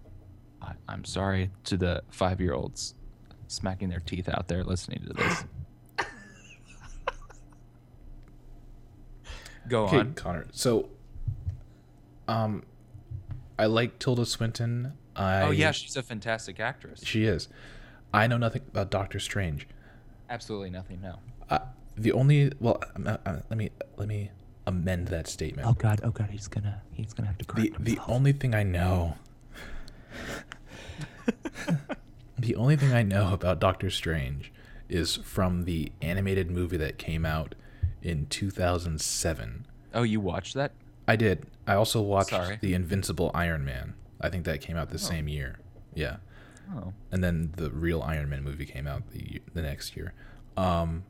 I, 0.64 0.72
I'm 0.88 1.04
sorry 1.04 1.50
to 1.64 1.76
the 1.76 2.02
five 2.10 2.40
year 2.40 2.54
olds 2.54 2.94
smacking 3.46 3.88
their 3.90 4.00
teeth 4.00 4.28
out 4.28 4.48
there 4.48 4.64
listening 4.64 5.04
to 5.06 5.12
this. 5.12 5.44
Go 9.68 9.84
Okay, 9.86 9.98
on. 9.98 10.14
Connor. 10.14 10.46
So, 10.52 10.88
um, 12.28 12.64
I 13.58 13.66
like 13.66 13.98
Tilda 13.98 14.26
Swinton. 14.26 14.92
I, 15.16 15.42
Oh 15.42 15.50
yeah, 15.50 15.70
she's 15.70 15.96
a 15.96 16.02
fantastic 16.02 16.60
actress. 16.60 17.00
she 17.04 17.24
is. 17.24 17.48
I 18.12 18.26
know 18.26 18.36
nothing 18.36 18.62
about 18.68 18.90
Doctor 18.90 19.18
Strange. 19.20 19.66
Absolutely 20.28 20.70
nothing. 20.70 21.00
No. 21.00 21.18
Uh, 21.48 21.60
the 21.96 22.12
only 22.12 22.52
well, 22.60 22.82
um, 22.96 23.06
uh, 23.06 23.16
uh, 23.24 23.36
let 23.48 23.56
me 23.58 23.70
let 23.96 24.08
me 24.08 24.30
amend 24.66 25.08
that 25.08 25.28
statement. 25.28 25.66
Oh 25.68 25.72
God! 25.74 26.00
Oh 26.02 26.10
god! 26.10 26.30
He's 26.30 26.48
gonna 26.48 26.82
he's 26.92 27.12
gonna 27.12 27.28
have 27.28 27.38
to 27.38 27.54
the 27.54 27.72
the 27.78 27.98
only 28.08 28.32
thing 28.32 28.54
I 28.54 28.62
know, 28.64 29.16
the 32.38 32.56
only 32.56 32.76
thing 32.76 32.92
I 32.92 33.02
know 33.02 33.32
about 33.32 33.60
Doctor 33.60 33.90
Strange 33.90 34.52
is 34.88 35.16
from 35.16 35.64
the 35.64 35.92
animated 36.02 36.50
movie 36.50 36.76
that 36.76 36.98
came 36.98 37.24
out 37.24 37.54
in 38.02 38.26
2007. 38.26 39.66
Oh, 39.94 40.02
you 40.02 40.20
watched 40.20 40.54
that? 40.54 40.72
I 41.06 41.16
did. 41.16 41.46
I 41.66 41.74
also 41.74 42.00
watched 42.00 42.30
Sorry. 42.30 42.58
the 42.60 42.74
Invincible 42.74 43.30
Iron 43.34 43.64
Man. 43.64 43.94
I 44.20 44.28
think 44.28 44.44
that 44.44 44.60
came 44.60 44.76
out 44.76 44.90
the 44.90 44.98
same 44.98 45.28
year. 45.28 45.58
Yeah. 45.94 46.16
Oh. 46.74 46.94
and 47.12 47.22
then 47.22 47.52
the 47.56 47.70
real 47.70 48.00
Iron 48.00 48.30
Man 48.30 48.42
movie 48.42 48.64
came 48.64 48.86
out 48.86 49.10
the 49.10 49.42
the 49.52 49.60
next 49.60 49.96
year. 49.96 50.14
Um, 50.56 51.04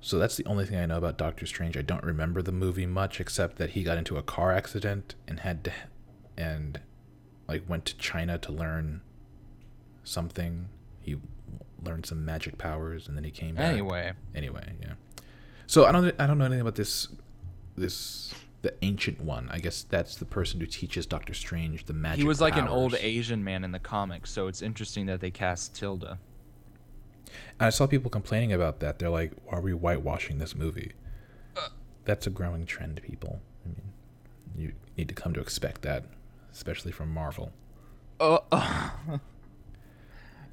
so 0.00 0.18
that's 0.18 0.36
the 0.36 0.44
only 0.44 0.66
thing 0.66 0.76
I 0.78 0.86
know 0.86 0.98
about 0.98 1.16
Doctor 1.16 1.46
Strange. 1.46 1.76
I 1.76 1.82
don't 1.82 2.02
remember 2.02 2.42
the 2.42 2.50
movie 2.50 2.84
much 2.86 3.20
except 3.20 3.58
that 3.58 3.70
he 3.70 3.84
got 3.84 3.96
into 3.96 4.16
a 4.16 4.22
car 4.22 4.52
accident 4.52 5.14
and 5.28 5.40
had 5.40 5.62
to 5.64 5.72
and 6.36 6.80
like 7.46 7.62
went 7.68 7.84
to 7.86 7.96
China 7.96 8.38
to 8.38 8.50
learn 8.52 9.02
something. 10.08 10.68
He 11.00 11.16
learned 11.84 12.06
some 12.06 12.24
magic 12.24 12.58
powers 12.58 13.06
and 13.08 13.16
then 13.16 13.24
he 13.24 13.30
came 13.30 13.54
back. 13.54 13.72
Anyway, 13.72 14.12
Anyway, 14.34 14.72
yeah. 14.80 14.94
So 15.66 15.84
I 15.84 15.92
don't 15.92 16.14
I 16.18 16.26
don't 16.26 16.38
know 16.38 16.44
anything 16.46 16.62
about 16.62 16.74
this 16.76 17.08
this 17.76 18.34
the 18.62 18.74
ancient 18.82 19.20
one. 19.20 19.48
I 19.50 19.58
guess 19.58 19.82
that's 19.84 20.16
the 20.16 20.24
person 20.24 20.58
who 20.60 20.66
teaches 20.66 21.06
Doctor 21.06 21.34
Strange 21.34 21.84
the 21.84 21.92
magic. 21.92 22.18
he 22.18 22.24
was 22.26 22.40
like 22.40 22.56
an 22.56 22.66
old. 22.66 22.94
Asian 22.94 23.44
man 23.44 23.62
in 23.64 23.70
the 23.72 23.78
comics, 23.78 24.30
so 24.30 24.48
it's 24.48 24.62
interesting 24.62 25.06
that 25.06 25.20
they 25.20 25.30
cast 25.30 25.76
Tilda. 25.76 26.18
And 27.60 27.66
I 27.66 27.70
saw 27.70 27.86
people 27.86 28.10
complaining 28.10 28.52
about 28.52 28.80
that. 28.80 28.98
They're 28.98 29.10
like, 29.10 29.32
are 29.48 29.60
we 29.60 29.72
whitewashing 29.72 30.38
this 30.38 30.56
movie?" 30.56 30.92
Uh. 31.56 31.68
That's 32.04 32.26
a 32.26 32.30
growing 32.30 32.64
trend, 32.66 33.00
people. 33.02 33.40
I 33.64 33.68
mean, 33.68 33.92
you 34.56 34.72
need 34.96 35.08
to 35.08 35.14
come 35.14 35.34
to 35.34 35.40
expect 35.40 35.82
that, 35.82 36.06
especially 36.52 36.90
from 36.90 37.12
Marvel. 37.12 37.52
Uh, 38.18 38.38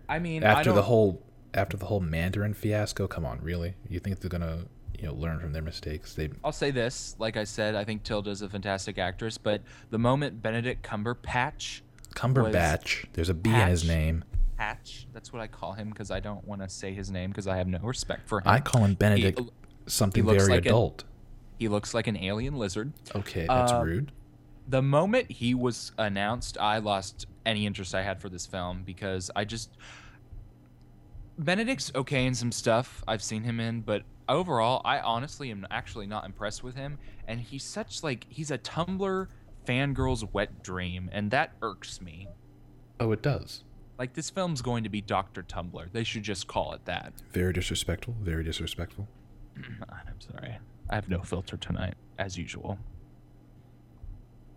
I 0.09 0.19
mean, 0.19 0.43
I 0.43 0.51
After 0.53 0.71
the 0.73 0.83
whole 0.83 1.21
after 1.53 1.77
the 1.77 1.85
whole 1.85 2.01
Mandarin 2.01 2.53
fiasco, 2.53 3.07
come 3.07 3.25
on, 3.25 3.39
really? 3.41 3.75
You 3.87 3.99
think 3.99 4.19
they're 4.19 4.29
gonna, 4.29 4.65
you 4.99 5.07
know, 5.07 5.13
learn 5.13 5.39
from 5.39 5.53
their 5.53 5.61
mistakes? 5.61 6.13
They 6.13 6.29
I'll 6.43 6.51
say 6.51 6.71
this. 6.71 7.15
Like 7.17 7.37
I 7.37 7.43
said, 7.45 7.75
I 7.75 7.83
think 7.85 8.03
Tilda's 8.03 8.41
a 8.41 8.49
fantastic 8.49 8.97
actress, 8.97 9.37
but 9.37 9.61
the 9.89 9.97
moment 9.97 10.41
Benedict 10.41 10.85
Cumberpatch, 10.85 11.81
Cumberbatch. 12.13 13.05
There's 13.13 13.29
a 13.29 13.33
B 13.33 13.49
in 13.49 13.67
his 13.67 13.87
name. 13.87 14.23
Patch, 14.57 15.07
that's 15.13 15.33
what 15.33 15.41
I 15.41 15.47
call 15.47 15.73
him 15.73 15.89
because 15.89 16.11
I 16.11 16.19
don't 16.21 16.45
want 16.47 16.61
to 16.61 16.69
say 16.69 16.93
his 16.93 17.11
name 17.11 17.29
because 17.29 17.45
I 17.47 17.57
have 17.57 17.67
no 17.67 17.79
respect 17.79 18.27
for 18.27 18.39
him. 18.39 18.43
I 18.47 18.59
call 18.61 18.83
him 18.85 18.93
Benedict 18.93 19.39
He- 19.39 19.49
something 19.87 20.23
looks 20.25 20.43
very 20.43 20.57
like 20.57 20.65
an- 20.65 20.71
adult. 20.71 21.03
He 21.59 21.67
looks 21.67 21.93
like 21.93 22.07
an 22.07 22.17
alien 22.17 22.55
lizard. 22.55 22.93
Okay, 23.15 23.45
that's 23.47 23.71
Uh, 23.71 23.81
rude. 23.83 24.11
The 24.67 24.81
moment 24.81 25.29
he 25.31 25.53
was 25.53 25.91
announced, 25.97 26.57
I 26.57 26.77
lost 26.79 27.27
any 27.45 27.65
interest 27.65 27.93
I 27.95 28.01
had 28.01 28.19
for 28.21 28.29
this 28.29 28.45
film 28.45 28.83
because 28.85 29.29
I 29.35 29.45
just 29.45 29.71
Benedict's 31.37 31.91
okay 31.95 32.25
in 32.25 32.33
some 32.33 32.51
stuff 32.51 33.03
I've 33.07 33.21
seen 33.21 33.43
him 33.43 33.59
in, 33.59 33.81
but 33.81 34.03
overall, 34.29 34.81
I 34.85 34.99
honestly 34.99 35.51
am 35.51 35.67
actually 35.69 36.07
not 36.07 36.25
impressed 36.25 36.63
with 36.63 36.75
him. 36.75 36.97
And 37.27 37.39
he's 37.39 37.63
such 37.63 38.03
like 38.03 38.25
he's 38.29 38.51
a 38.51 38.57
Tumblr 38.57 39.27
fangirl's 39.65 40.25
wet 40.33 40.63
dream, 40.63 41.09
and 41.11 41.31
that 41.31 41.53
irks 41.61 42.01
me. 42.01 42.27
Oh, 42.99 43.11
it 43.11 43.21
does. 43.21 43.63
Like 43.97 44.13
this 44.13 44.29
film's 44.29 44.61
going 44.61 44.83
to 44.83 44.89
be 44.89 45.01
Doctor 45.01 45.43
Tumblr. 45.43 45.91
They 45.91 46.03
should 46.03 46.23
just 46.23 46.47
call 46.47 46.73
it 46.73 46.85
that. 46.85 47.13
Very 47.31 47.53
disrespectful. 47.53 48.15
Very 48.21 48.43
disrespectful. 48.43 49.07
I'm 49.89 50.19
sorry. 50.19 50.57
I 50.89 50.95
have 50.95 51.09
no 51.09 51.21
filter 51.21 51.57
tonight, 51.57 51.95
as 52.19 52.37
usual. 52.37 52.77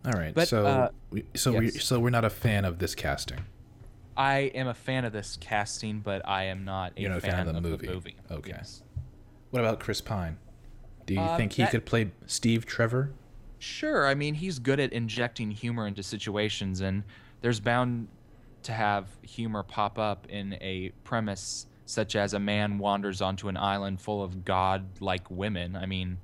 All 0.08 0.18
right. 0.18 0.34
But, 0.34 0.48
so, 0.48 0.64
uh, 0.66 0.88
we 1.10 1.24
so 1.34 1.52
we 1.52 1.70
so 1.70 2.00
we're 2.00 2.08
not 2.10 2.24
a 2.24 2.30
fan 2.30 2.64
of 2.64 2.78
this 2.78 2.94
casting. 2.94 3.44
I 4.16 4.38
am 4.54 4.66
a 4.66 4.74
fan 4.74 5.04
of 5.04 5.12
this 5.12 5.36
casting, 5.40 6.00
but 6.00 6.26
I 6.26 6.44
am 6.44 6.64
not 6.64 6.92
a, 6.96 7.00
You're 7.02 7.10
not 7.10 7.22
fan, 7.22 7.46
of, 7.46 7.54
the, 7.54 7.60
movie. 7.60 8.16
Okay. 8.30 8.50
Yes. 8.50 8.82
What 9.50 9.60
about 9.60 9.80
Chris 9.80 10.00
Pine? 10.00 10.38
Do 11.06 11.14
you 11.14 11.20
Um, 11.20 11.36
think 11.36 11.52
he 11.52 11.62
that- 11.62 11.70
could 11.70 11.86
play 11.86 12.10
Steve 12.26 12.66
Trevor? 12.66 13.12
Sure. 13.60 14.06
I 14.06 14.14
mean, 14.14 14.34
he's 14.34 14.58
good 14.58 14.80
at 14.80 14.92
injecting 14.92 15.50
humor 15.50 15.86
into 15.86 16.02
situations, 16.02 16.80
and 16.80 17.02
there's 17.42 17.60
bound 17.60 18.08
to 18.64 18.72
have 18.72 19.08
humor 19.22 19.62
pop 19.62 19.98
up 19.98 20.26
in 20.28 20.54
a 20.60 20.90
premise 21.04 21.66
such 21.86 22.14
as 22.16 22.34
a 22.34 22.38
man 22.38 22.78
wanders 22.78 23.20
onto 23.22 23.48
an 23.48 23.56
island 23.56 24.00
full 24.00 24.22
of 24.22 24.44
god-like 24.44 25.30
women. 25.30 25.74
I 25.76 25.86
mean, 25.86 26.18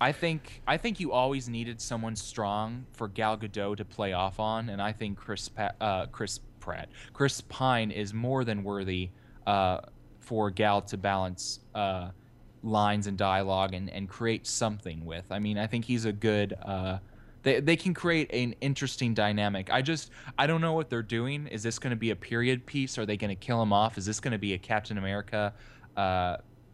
I 0.00 0.12
think 0.12 0.62
I 0.66 0.76
think 0.76 1.00
you 1.00 1.12
always 1.12 1.48
needed 1.48 1.80
someone 1.80 2.16
strong 2.16 2.86
for 2.92 3.08
Gal 3.08 3.36
Gadot 3.36 3.76
to 3.76 3.84
play 3.84 4.12
off 4.12 4.40
on, 4.40 4.68
and 4.68 4.82
I 4.82 4.92
think 4.92 5.16
Chris 5.16 5.48
pa- 5.48 5.72
uh, 5.80 6.06
Chris 6.06 6.40
Pratt, 6.60 6.88
Chris 7.12 7.40
Pine 7.42 7.90
is 7.90 8.12
more 8.12 8.44
than 8.44 8.64
worthy 8.64 9.10
uh, 9.46 9.80
for 10.20 10.50
Gal 10.50 10.82
to 10.82 10.96
balance 10.96 11.60
uh, 11.74 12.10
lines 12.62 13.06
and 13.06 13.16
dialogue 13.16 13.74
and, 13.74 13.90
and 13.90 14.08
create 14.08 14.46
something 14.46 15.04
with. 15.04 15.24
I 15.30 15.38
mean, 15.38 15.58
I 15.58 15.66
think 15.66 15.84
he's 15.84 16.06
a 16.06 16.12
good. 16.12 16.54
Uh, 16.60 16.98
they 17.42 17.60
they 17.60 17.76
can 17.76 17.94
create 17.94 18.32
an 18.32 18.54
interesting 18.60 19.14
dynamic. 19.14 19.70
I 19.70 19.82
just 19.82 20.10
I 20.36 20.46
don't 20.46 20.60
know 20.60 20.72
what 20.72 20.90
they're 20.90 21.02
doing. 21.02 21.46
Is 21.48 21.62
this 21.62 21.78
going 21.78 21.90
to 21.90 21.96
be 21.96 22.10
a 22.10 22.16
period 22.16 22.66
piece? 22.66 22.98
Are 22.98 23.06
they 23.06 23.16
going 23.16 23.28
to 23.28 23.36
kill 23.36 23.62
him 23.62 23.72
off? 23.72 23.96
Is 23.96 24.06
this 24.06 24.18
going 24.18 24.32
to 24.32 24.38
be 24.38 24.54
a 24.54 24.58
Captain 24.58 24.98
America? 24.98 25.52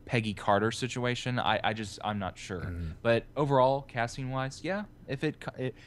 Peggy 0.07 0.35
Carter 0.35 0.71
situation. 0.73 1.39
I, 1.39 1.61
I 1.63 1.73
just 1.73 1.99
I'm 2.05 2.19
not 2.19 2.37
sure. 2.39 2.61
Mm-hmm. 2.61 2.91
But 3.03 3.25
overall, 3.37 3.83
casting 3.83 4.31
wise, 4.31 4.61
yeah, 4.65 4.85
if 5.09 5.23
it 5.25 5.37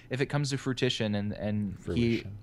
if 0.10 0.22
it 0.22 0.28
comes 0.28 0.50
to 0.52 0.58
fruition 0.58 1.16
and 1.16 1.34
and 1.34 1.76
he 1.80 1.84
Fruition. 2.20 2.38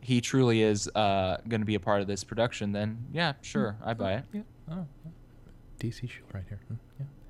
he 0.00 0.20
truly 0.20 0.62
is 0.62 0.88
uh, 0.94 1.36
going 1.48 1.60
to 1.60 1.66
be 1.66 1.76
a 1.76 1.80
part 1.80 2.00
of 2.00 2.06
this 2.08 2.24
production, 2.24 2.72
then 2.72 3.06
yeah, 3.12 3.34
sure, 3.42 3.76
I 3.84 3.94
buy 3.94 4.14
it. 4.14 4.24
Yeah. 4.32 4.42
Oh, 4.70 4.86
DC 5.78 6.00
shield 6.10 6.28
right 6.32 6.44
here. 6.48 6.60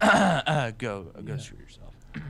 Yeah. 0.03 0.43
uh, 0.47 0.71
go 0.79 1.05
go 1.25 1.33
Yeah. 1.35 1.39
screw 1.39 1.59
yourself. 1.59 1.95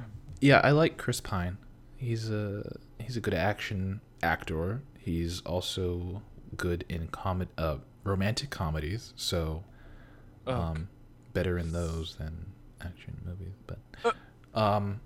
Yeah, 0.42 0.62
I 0.64 0.70
like 0.70 0.96
Chris 0.96 1.20
Pine. 1.20 1.58
He's 1.98 2.30
a 2.30 2.78
he's 2.98 3.14
a 3.18 3.20
good 3.20 3.34
action 3.34 4.00
actor. 4.22 4.80
He's 4.98 5.42
also 5.42 6.22
good 6.56 6.86
in 6.88 7.08
comed 7.08 7.48
uh, 7.58 7.76
romantic 8.04 8.48
comedies. 8.48 9.12
So, 9.16 9.64
um, 10.46 10.88
better 11.32 11.58
in 11.58 11.72
those 11.72 12.16
than 12.16 12.46
action 12.80 13.20
movies. 13.24 13.54
But, 13.66 13.78
Uh. 14.04 14.12
um, 14.58 15.00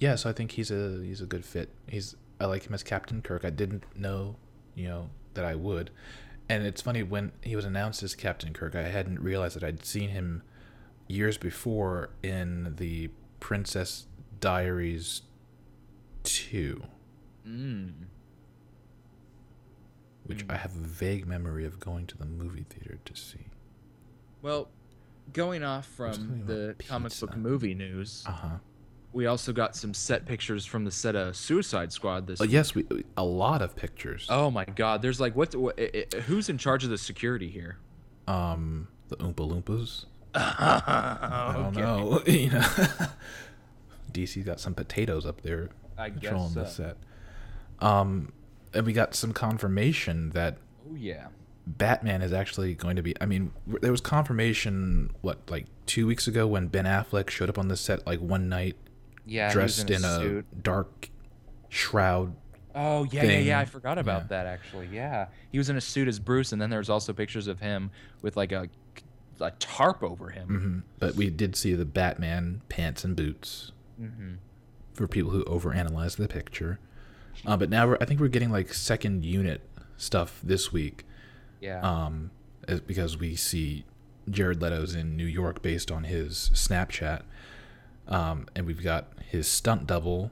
yeah. 0.00 0.14
So 0.16 0.28
I 0.28 0.32
think 0.32 0.52
he's 0.52 0.70
a 0.70 1.00
he's 1.02 1.20
a 1.20 1.26
good 1.26 1.44
fit. 1.44 1.70
He's 1.86 2.16
I 2.40 2.46
like 2.46 2.66
him 2.66 2.74
as 2.74 2.82
Captain 2.82 3.22
Kirk. 3.22 3.44
I 3.44 3.50
didn't 3.50 3.84
know, 3.96 4.36
you 4.74 4.88
know, 4.88 5.10
that 5.34 5.44
I 5.44 5.54
would. 5.54 5.90
And 6.48 6.64
it's 6.66 6.82
funny 6.82 7.02
when 7.02 7.32
he 7.42 7.56
was 7.56 7.64
announced 7.64 8.02
as 8.02 8.14
Captain 8.14 8.52
Kirk, 8.52 8.74
I 8.74 8.82
hadn't 8.82 9.20
realized 9.20 9.56
that 9.56 9.64
I'd 9.64 9.84
seen 9.84 10.10
him 10.10 10.42
years 11.08 11.38
before 11.38 12.10
in 12.22 12.74
the 12.76 13.08
Princess 13.40 14.06
Diaries 14.40 15.22
2, 16.24 16.82
Mm. 17.46 17.92
which 20.24 20.44
I 20.48 20.56
have 20.56 20.74
a 20.74 20.78
vague 20.80 21.26
memory 21.26 21.64
of 21.64 21.78
going 21.80 22.06
to 22.08 22.16
the 22.18 22.24
movie 22.26 22.64
theater 22.68 22.98
to 23.04 23.14
see. 23.16 23.46
Well, 24.44 24.68
going 25.32 25.62
off 25.64 25.86
from 25.86 26.42
the 26.46 26.74
comic 26.86 27.18
book 27.18 27.34
movie 27.34 27.72
news, 27.72 28.24
Uh 28.26 28.32
huh. 28.32 28.48
we 29.14 29.24
also 29.24 29.54
got 29.54 29.74
some 29.74 29.94
set 29.94 30.26
pictures 30.26 30.66
from 30.66 30.84
the 30.84 30.90
set 30.90 31.16
of 31.16 31.34
Suicide 31.34 31.94
Squad 31.94 32.26
this 32.26 32.42
Oh, 32.42 32.44
week. 32.44 32.52
yes, 32.52 32.74
we 32.74 32.84
a 33.16 33.24
lot 33.24 33.62
of 33.62 33.74
pictures. 33.74 34.26
Oh 34.28 34.50
my 34.50 34.66
God! 34.66 35.00
There's 35.00 35.18
like 35.18 35.34
what? 35.34 35.54
what 35.56 35.80
i- 35.80 36.04
i- 36.14 36.20
who's 36.20 36.50
in 36.50 36.58
charge 36.58 36.84
of 36.84 36.90
the 36.90 36.98
security 36.98 37.48
here? 37.48 37.78
Um, 38.28 38.88
the 39.08 39.16
Oompa 39.16 39.36
Loompas. 39.50 40.04
I 40.34 41.52
don't 41.56 41.74
know. 41.74 42.22
you 42.26 42.50
know, 42.50 42.60
DC's 44.12 44.44
got 44.44 44.60
some 44.60 44.74
potatoes 44.74 45.24
up 45.24 45.40
there. 45.40 45.70
I 45.96 46.10
guess 46.10 46.20
controlling 46.20 46.52
the 46.54 46.66
set. 46.66 46.96
Um, 47.80 48.32
and 48.74 48.84
we 48.84 48.92
got 48.92 49.14
some 49.14 49.32
confirmation 49.32 50.30
that 50.30 50.58
Oh 50.90 50.96
yeah. 50.96 51.28
Batman 51.66 52.20
is 52.22 52.32
actually 52.32 52.74
going 52.74 52.96
to 52.96 53.02
be. 53.02 53.14
I 53.20 53.26
mean, 53.26 53.52
there 53.80 53.90
was 53.90 54.00
confirmation 54.00 55.10
what 55.22 55.38
like 55.50 55.66
two 55.86 56.06
weeks 56.06 56.26
ago 56.26 56.46
when 56.46 56.66
Ben 56.68 56.84
Affleck 56.84 57.30
showed 57.30 57.48
up 57.48 57.58
on 57.58 57.68
the 57.68 57.76
set 57.76 58.06
like 58.06 58.20
one 58.20 58.48
night 58.48 58.76
Yeah. 59.26 59.50
dressed 59.52 59.90
in, 59.90 60.04
a, 60.04 60.16
suit. 60.18 60.62
dark 60.62 61.08
shroud. 61.68 62.34
Oh 62.74 63.04
yeah, 63.04 63.22
yeah, 63.24 63.38
yeah. 63.38 63.58
I 63.60 63.64
forgot 63.64 63.98
about 63.98 64.22
Yeah. 64.22 64.26
that 64.28 64.46
actually. 64.46 64.88
Yeah, 64.92 65.28
he 65.52 65.58
was 65.58 65.70
in 65.70 65.76
a 65.76 65.80
suit 65.80 66.08
as 66.08 66.18
Bruce, 66.18 66.52
and 66.52 66.60
then 66.60 66.70
there 66.70 66.80
was 66.80 66.90
also 66.90 67.12
pictures 67.12 67.46
of 67.46 67.60
him 67.60 67.90
with 68.20 68.36
like 68.36 68.52
a, 68.52 68.68
a 69.40 69.52
tarp 69.52 70.02
over 70.02 70.30
him. 70.30 70.48
hmm 70.48 70.78
But 70.98 71.14
we 71.14 71.30
did 71.30 71.56
see 71.56 71.74
the 71.74 71.84
Batman 71.84 72.62
pants 72.68 73.04
and 73.04 73.16
boots 73.16 73.70
Mm-hmm. 74.00 74.34
for 74.92 75.06
people 75.06 75.30
who 75.30 75.44
overanalyze 75.44 76.16
the 76.16 76.26
picture. 76.26 76.80
Uh, 77.46 77.56
but 77.56 77.70
now 77.70 77.86
we're, 77.86 77.98
I 78.00 78.04
think 78.06 78.18
we're 78.18 78.26
getting 78.26 78.50
like 78.50 78.74
second 78.74 79.24
unit 79.24 79.60
stuff 79.96 80.40
this 80.42 80.72
week. 80.72 81.04
Yeah. 81.64 81.80
um, 81.80 82.30
is 82.68 82.80
because 82.80 83.18
we 83.18 83.34
see 83.36 83.84
Jared 84.30 84.60
Leto's 84.62 84.94
in 84.94 85.16
New 85.16 85.26
York 85.26 85.62
based 85.62 85.90
on 85.90 86.04
his 86.04 86.50
Snapchat, 86.54 87.22
um, 88.08 88.46
and 88.54 88.66
we've 88.66 88.82
got 88.82 89.08
his 89.30 89.48
stunt 89.48 89.86
double 89.86 90.30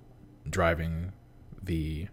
driving 0.49 1.13
the 1.63 2.09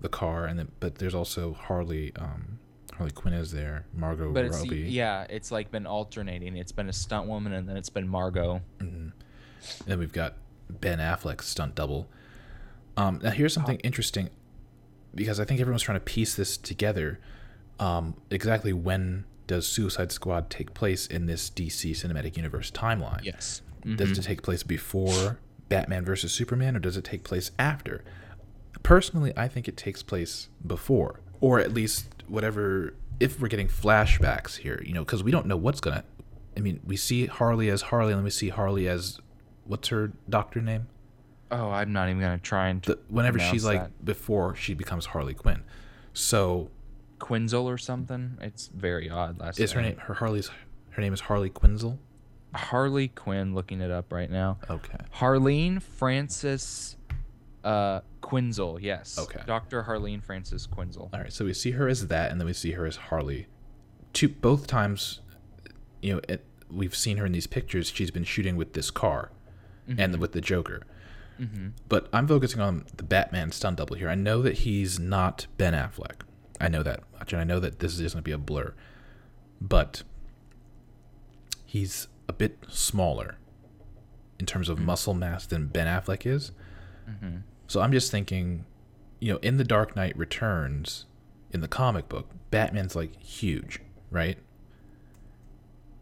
the 0.00 0.08
car, 0.08 0.46
and 0.46 0.58
then 0.58 0.68
but 0.80 0.96
there's 0.96 1.14
also 1.14 1.52
Harley 1.52 2.12
um, 2.16 2.58
Harley 2.96 3.12
Quinn 3.12 3.34
is 3.34 3.52
there, 3.52 3.86
Margot 3.94 4.32
but 4.32 4.44
it's 4.44 4.58
Robbie, 4.58 4.80
yeah, 4.90 5.26
it's 5.30 5.50
like 5.50 5.70
been 5.70 5.86
alternating. 5.86 6.56
It's 6.56 6.72
been 6.72 6.88
a 6.88 6.92
stunt 6.92 7.26
woman, 7.28 7.52
and 7.52 7.68
then 7.68 7.76
it's 7.76 7.88
been 7.90 8.08
Margot. 8.08 8.60
and 8.78 9.12
then 9.86 9.98
we've 9.98 10.12
got 10.12 10.34
Ben 10.68 10.98
Affleck's 10.98 11.46
stunt 11.46 11.74
double. 11.74 12.08
Um, 12.96 13.20
now 13.22 13.30
here's 13.30 13.54
something 13.54 13.78
interesting, 13.80 14.30
because 15.14 15.40
I 15.40 15.44
think 15.44 15.60
everyone's 15.60 15.82
trying 15.82 15.96
to 15.98 16.04
piece 16.04 16.34
this 16.34 16.56
together. 16.56 17.20
Um, 17.80 18.14
exactly 18.30 18.72
when 18.72 19.24
does 19.46 19.66
Suicide 19.66 20.12
Squad 20.12 20.48
take 20.50 20.74
place 20.74 21.06
in 21.06 21.26
this 21.26 21.50
DC 21.50 21.90
Cinematic 21.92 22.36
Universe 22.36 22.70
timeline? 22.70 23.24
Yes. 23.24 23.62
Does 23.96 24.18
it 24.18 24.22
take 24.22 24.42
place 24.42 24.62
before 24.62 25.38
Batman 25.70 26.04
versus 26.04 26.30
Superman, 26.32 26.76
or 26.76 26.80
does 26.80 26.96
it 26.98 27.04
take 27.04 27.24
place 27.24 27.50
after? 27.58 28.04
Personally, 28.82 29.32
I 29.36 29.48
think 29.48 29.66
it 29.68 29.76
takes 29.76 30.02
place 30.02 30.48
before, 30.66 31.20
or 31.40 31.58
at 31.58 31.72
least 31.72 32.06
whatever. 32.28 32.94
If 33.18 33.40
we're 33.40 33.48
getting 33.48 33.68
flashbacks 33.68 34.56
here, 34.58 34.82
you 34.84 34.92
know, 34.92 35.04
because 35.04 35.22
we 35.22 35.30
don't 35.30 35.46
know 35.46 35.56
what's 35.56 35.80
gonna. 35.80 36.04
I 36.56 36.60
mean, 36.60 36.80
we 36.86 36.96
see 36.96 37.26
Harley 37.26 37.70
as 37.70 37.82
Harley, 37.82 38.12
and 38.12 38.18
then 38.18 38.24
we 38.24 38.30
see 38.30 38.50
Harley 38.50 38.86
as 38.86 39.18
what's 39.64 39.88
her 39.88 40.12
doctor 40.28 40.60
name? 40.60 40.86
Oh, 41.50 41.70
I'm 41.70 41.92
not 41.92 42.08
even 42.08 42.20
gonna 42.20 42.38
try 42.38 42.68
and 42.68 42.82
The, 42.82 42.98
whenever 43.08 43.38
she's 43.38 43.64
like 43.64 43.80
that. 43.80 44.04
before 44.04 44.54
she 44.54 44.74
becomes 44.74 45.06
Harley 45.06 45.34
Quinn. 45.34 45.62
So 46.12 46.70
Quinzel 47.20 47.64
or 47.64 47.78
something. 47.78 48.38
It's 48.40 48.68
very 48.68 49.08
odd. 49.08 49.38
Last 49.38 49.60
is 49.60 49.72
her 49.72 49.82
name 49.82 49.96
her 49.96 50.14
Harley's 50.14 50.50
her 50.90 51.02
name 51.02 51.12
is 51.12 51.20
Harley 51.20 51.50
Quinzel? 51.50 51.98
Harley 52.54 53.08
Quinn. 53.08 53.54
Looking 53.54 53.80
it 53.80 53.90
up 53.90 54.12
right 54.12 54.30
now. 54.30 54.58
Okay. 54.68 54.98
Harlene 55.14 55.80
Francis 55.80 56.96
uh, 57.62 58.00
Quinzel. 58.22 58.78
Yes. 58.80 59.18
Okay. 59.18 59.40
Dr. 59.46 59.84
Harlene 59.84 60.22
Francis 60.22 60.66
Quinzel. 60.66 61.10
All 61.12 61.20
right, 61.20 61.32
so 61.32 61.44
we 61.44 61.54
see 61.54 61.72
her 61.72 61.88
as 61.88 62.08
that, 62.08 62.30
and 62.30 62.40
then 62.40 62.46
we 62.46 62.52
see 62.52 62.72
her 62.72 62.86
as 62.86 62.96
Harley. 62.96 63.46
Two 64.12 64.28
both 64.28 64.66
times, 64.66 65.20
you 66.02 66.14
know, 66.14 66.20
it, 66.28 66.44
we've 66.70 66.96
seen 66.96 67.18
her 67.18 67.26
in 67.26 67.32
these 67.32 67.46
pictures. 67.46 67.92
She's 67.94 68.10
been 68.10 68.24
shooting 68.24 68.56
with 68.56 68.72
this 68.72 68.90
car, 68.90 69.30
and 69.98 70.16
with 70.18 70.32
the 70.32 70.40
Joker. 70.40 70.82
But 71.88 72.08
I'm 72.12 72.28
focusing 72.28 72.60
on 72.60 72.84
the 72.94 73.02
Batman 73.02 73.50
stunt 73.52 73.78
double 73.78 73.96
here. 73.96 74.10
I 74.10 74.14
know 74.14 74.42
that 74.42 74.58
he's 74.58 74.98
not 74.98 75.46
Ben 75.56 75.72
Affleck. 75.72 76.22
I 76.60 76.68
know 76.68 76.82
that 76.82 77.02
much, 77.18 77.32
and 77.32 77.40
I 77.40 77.44
know 77.44 77.60
that 77.60 77.78
this 77.78 77.92
is 77.94 77.98
just 78.00 78.14
going 78.14 78.22
to 78.22 78.28
be 78.28 78.32
a 78.32 78.38
blur. 78.38 78.74
But 79.60 80.02
he's 81.66 82.08
a 82.28 82.32
bit 82.32 82.58
smaller 82.68 83.36
in 84.38 84.46
terms 84.46 84.68
of 84.68 84.78
hmm. 84.78 84.86
muscle 84.86 85.14
mass 85.14 85.46
than 85.46 85.66
Ben 85.66 85.86
Affleck 85.86 86.26
is. 86.26 86.52
Mm-hmm. 87.08 87.38
So 87.66 87.80
I'm 87.80 87.92
just 87.92 88.10
thinking, 88.10 88.64
you 89.20 89.32
know, 89.32 89.38
in 89.38 89.56
The 89.56 89.64
Dark 89.64 89.94
Knight 89.94 90.16
Returns, 90.16 91.06
in 91.52 91.60
the 91.60 91.68
comic 91.68 92.08
book, 92.08 92.28
Batman's 92.50 92.96
like 92.96 93.16
huge, 93.22 93.80
right? 94.10 94.38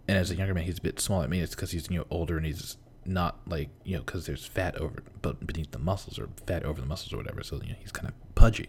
And 0.06 0.16
as 0.16 0.30
a 0.30 0.36
younger 0.36 0.54
man, 0.54 0.64
he's 0.64 0.78
a 0.78 0.82
bit 0.82 1.00
smaller. 1.00 1.24
I 1.24 1.26
mean, 1.26 1.42
it's 1.42 1.54
because 1.54 1.72
he's 1.72 1.90
you 1.90 1.98
know 1.98 2.06
older 2.10 2.36
and 2.36 2.46
he's 2.46 2.76
not 3.04 3.38
like 3.46 3.70
you 3.84 3.96
know 3.96 4.02
because 4.02 4.26
there's 4.26 4.44
fat 4.44 4.76
over 4.76 5.02
but 5.22 5.46
beneath 5.46 5.70
the 5.70 5.78
muscles 5.78 6.18
or 6.18 6.28
fat 6.46 6.64
over 6.64 6.80
the 6.80 6.86
muscles 6.86 7.12
or 7.12 7.18
whatever. 7.18 7.42
So 7.42 7.56
you 7.62 7.70
know 7.70 7.78
he's 7.78 7.92
kind 7.92 8.08
of 8.08 8.14
pudgy. 8.34 8.68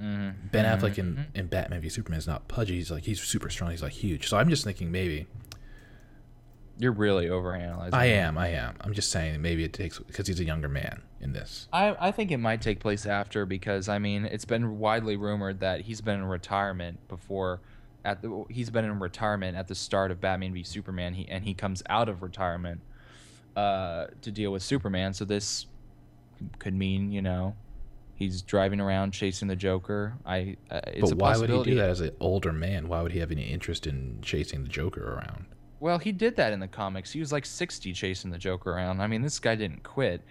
Mhm. 0.00 0.50
Ben 0.50 0.64
Affleck 0.64 0.96
in, 0.98 1.26
in 1.34 1.46
Batman 1.48 1.80
v 1.80 1.88
Superman 1.88 2.18
is 2.18 2.26
not 2.26 2.48
pudgy. 2.48 2.76
He's 2.76 2.90
like 2.90 3.04
he's 3.04 3.20
super 3.20 3.50
strong. 3.50 3.70
He's 3.70 3.82
like 3.82 3.92
huge. 3.92 4.28
So 4.28 4.36
I'm 4.38 4.48
just 4.48 4.64
thinking 4.64 4.90
maybe 4.90 5.26
You're 6.78 6.92
really 6.92 7.26
overanalyzing. 7.26 7.92
I 7.92 8.06
am. 8.06 8.38
I 8.38 8.48
am. 8.48 8.76
I'm 8.80 8.94
just 8.94 9.10
saying 9.10 9.42
maybe 9.42 9.64
it 9.64 9.74
takes 9.74 9.98
because 9.98 10.26
he's 10.26 10.40
a 10.40 10.44
younger 10.44 10.68
man 10.68 11.02
in 11.20 11.34
this. 11.34 11.68
I, 11.74 11.94
I 12.00 12.10
think 12.10 12.30
it 12.30 12.38
might 12.38 12.62
take 12.62 12.80
place 12.80 13.04
after 13.04 13.44
because 13.44 13.88
I 13.90 13.98
mean 13.98 14.24
it's 14.24 14.46
been 14.46 14.78
widely 14.78 15.16
rumored 15.16 15.60
that 15.60 15.82
he's 15.82 16.00
been 16.00 16.16
in 16.20 16.24
retirement 16.24 17.06
before 17.08 17.60
at 18.02 18.22
the 18.22 18.44
he's 18.48 18.70
been 18.70 18.86
in 18.86 18.98
retirement 18.98 19.58
at 19.58 19.68
the 19.68 19.74
start 19.74 20.10
of 20.10 20.22
Batman 20.22 20.54
v 20.54 20.62
Superman 20.62 21.12
he 21.12 21.28
and 21.28 21.44
he 21.44 21.52
comes 21.52 21.82
out 21.90 22.08
of 22.08 22.22
retirement 22.22 22.80
uh, 23.56 24.06
to 24.22 24.30
deal 24.30 24.50
with 24.52 24.62
Superman 24.62 25.12
so 25.12 25.26
this 25.26 25.66
could 26.58 26.72
mean 26.72 27.12
you 27.12 27.20
know 27.20 27.54
he's 28.20 28.42
driving 28.42 28.80
around 28.80 29.10
chasing 29.10 29.48
the 29.48 29.56
Joker 29.56 30.14
I 30.24 30.56
uh, 30.70 30.80
it's 30.86 31.10
but 31.10 31.18
why 31.18 31.36
would 31.36 31.50
he 31.50 31.62
do 31.64 31.74
that 31.74 31.90
as 31.90 32.00
an 32.00 32.12
older 32.20 32.52
man? 32.52 32.86
Why 32.86 33.02
would 33.02 33.10
he 33.10 33.18
have 33.18 33.32
any 33.32 33.50
interest 33.50 33.88
in 33.88 34.18
chasing 34.22 34.62
the 34.62 34.68
Joker 34.68 35.14
around? 35.14 35.46
Well, 35.80 35.98
he 35.98 36.12
did 36.12 36.36
that 36.36 36.52
in 36.52 36.60
the 36.60 36.68
comics. 36.68 37.10
He 37.10 37.20
was 37.20 37.32
like 37.32 37.46
60 37.46 37.92
chasing 37.94 38.30
the 38.30 38.38
Joker 38.38 38.72
around. 38.72 39.00
I 39.00 39.06
mean, 39.06 39.22
this 39.22 39.38
guy 39.38 39.54
didn't 39.54 39.82
quit. 39.82 40.22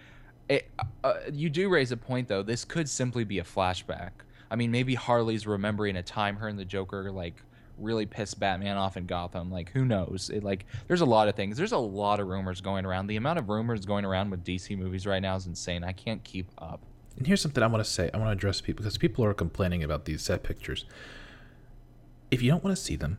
It, 0.48 0.70
uh, 1.02 1.14
you 1.32 1.50
do 1.50 1.68
raise 1.68 1.90
a 1.90 1.96
point, 1.96 2.28
though. 2.28 2.44
This 2.44 2.64
could 2.64 2.88
simply 2.88 3.24
be 3.24 3.40
a 3.40 3.44
flashback. 3.44 4.10
I 4.50 4.56
mean, 4.56 4.70
maybe 4.70 4.94
Harley's 4.94 5.46
remembering 5.48 5.96
a 5.96 6.02
time 6.02 6.36
her 6.36 6.46
and 6.46 6.58
the 6.58 6.64
Joker, 6.64 7.10
like, 7.10 7.42
really 7.78 8.06
pissed 8.06 8.38
Batman 8.38 8.76
off 8.76 8.96
in 8.96 9.06
Gotham. 9.06 9.50
Like, 9.50 9.70
who 9.70 9.84
knows? 9.84 10.30
It, 10.32 10.44
like, 10.44 10.66
there's 10.86 11.00
a 11.00 11.06
lot 11.06 11.26
of 11.26 11.34
things. 11.34 11.56
There's 11.56 11.72
a 11.72 11.78
lot 11.78 12.20
of 12.20 12.28
rumors 12.28 12.60
going 12.60 12.86
around. 12.86 13.08
The 13.08 13.16
amount 13.16 13.40
of 13.40 13.48
rumors 13.48 13.84
going 13.84 14.04
around 14.04 14.30
with 14.30 14.44
DC 14.44 14.78
movies 14.78 15.04
right 15.04 15.22
now 15.22 15.34
is 15.34 15.46
insane. 15.46 15.82
I 15.82 15.92
can't 15.92 16.22
keep 16.22 16.48
up. 16.58 16.84
And 17.20 17.26
here's 17.26 17.42
something 17.42 17.62
I 17.62 17.66
want 17.66 17.84
to 17.84 17.90
say. 17.90 18.08
I 18.14 18.16
want 18.16 18.28
to 18.28 18.32
address 18.32 18.62
people 18.62 18.82
because 18.82 18.96
people 18.96 19.26
are 19.26 19.34
complaining 19.34 19.84
about 19.84 20.06
these 20.06 20.22
set 20.22 20.42
pictures. 20.42 20.86
If 22.30 22.40
you 22.40 22.50
don't 22.50 22.64
want 22.64 22.74
to 22.74 22.82
see 22.82 22.96
them, 22.96 23.18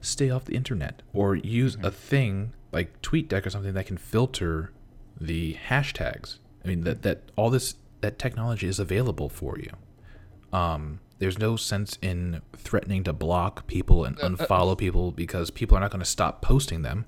stay 0.00 0.30
off 0.30 0.44
the 0.44 0.54
internet 0.54 1.02
or 1.12 1.34
use 1.34 1.74
mm-hmm. 1.74 1.86
a 1.86 1.90
thing 1.90 2.52
like 2.70 3.02
TweetDeck 3.02 3.44
or 3.44 3.50
something 3.50 3.74
that 3.74 3.86
can 3.86 3.96
filter 3.96 4.70
the 5.20 5.56
hashtags. 5.68 6.38
I 6.64 6.68
mean 6.68 6.84
that 6.84 7.02
that 7.02 7.22
all 7.34 7.50
this 7.50 7.74
that 8.02 8.20
technology 8.20 8.68
is 8.68 8.78
available 8.78 9.28
for 9.28 9.58
you. 9.58 9.72
Um, 10.56 11.00
there's 11.18 11.36
no 11.36 11.56
sense 11.56 11.98
in 12.00 12.42
threatening 12.56 13.02
to 13.02 13.12
block 13.12 13.66
people 13.66 14.04
and 14.04 14.16
uh, 14.20 14.26
uh, 14.26 14.28
unfollow 14.28 14.78
people 14.78 15.10
because 15.10 15.50
people 15.50 15.76
are 15.76 15.80
not 15.80 15.90
going 15.90 15.98
to 15.98 16.06
stop 16.06 16.40
posting 16.40 16.82
them. 16.82 17.04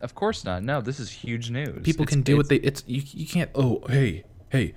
Of 0.00 0.16
course 0.16 0.44
not. 0.44 0.64
No, 0.64 0.80
this 0.80 0.98
is 0.98 1.12
huge 1.12 1.48
news. 1.48 1.84
People 1.84 2.02
It's- 2.02 2.08
can 2.08 2.22
do 2.22 2.36
what 2.36 2.48
they. 2.48 2.56
It's 2.56 2.82
you. 2.88 3.04
You 3.06 3.26
can't. 3.28 3.52
Oh, 3.54 3.84
hey, 3.88 4.24
hey, 4.48 4.74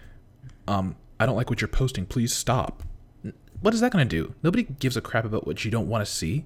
um, 0.69 0.95
I 1.19 1.25
don't 1.25 1.35
like 1.35 1.49
what 1.49 1.61
you're 1.61 1.67
posting. 1.67 2.05
Please 2.05 2.33
stop. 2.33 2.83
What 3.61 3.73
is 3.73 3.81
that 3.81 3.91
going 3.91 4.07
to 4.07 4.15
do? 4.23 4.35
Nobody 4.41 4.63
gives 4.63 4.95
a 4.95 5.01
crap 5.01 5.25
about 5.25 5.45
what 5.45 5.65
you 5.65 5.71
don't 5.71 5.89
want 5.89 6.05
to 6.05 6.09
see. 6.11 6.45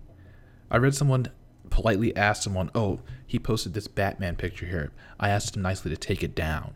I 0.71 0.77
read 0.77 0.95
someone 0.95 1.27
politely 1.69 2.15
asked 2.15 2.41
someone, 2.43 2.71
"Oh, 2.73 3.01
he 3.27 3.37
posted 3.37 3.73
this 3.73 3.87
Batman 3.87 4.35
picture 4.35 4.65
here." 4.65 4.91
I 5.19 5.29
asked 5.29 5.55
him 5.55 5.61
nicely 5.61 5.91
to 5.91 5.97
take 5.97 6.23
it 6.23 6.33
down, 6.33 6.73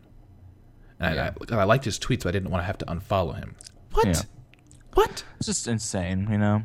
and 1.00 1.16
Yeah. 1.16 1.30
I, 1.50 1.54
I, 1.56 1.60
I 1.60 1.64
liked 1.64 1.84
his 1.86 1.98
tweets, 1.98 2.22
but 2.22 2.28
I 2.28 2.32
didn't 2.32 2.50
want 2.50 2.62
to 2.62 2.66
have 2.66 2.78
to 2.78 2.84
unfollow 2.86 3.34
him. 3.36 3.56
What? 3.92 4.06
Yeah. 4.06 4.22
What? 4.94 5.24
It's 5.38 5.46
just 5.46 5.66
insane, 5.66 6.28
you 6.30 6.38
know? 6.38 6.62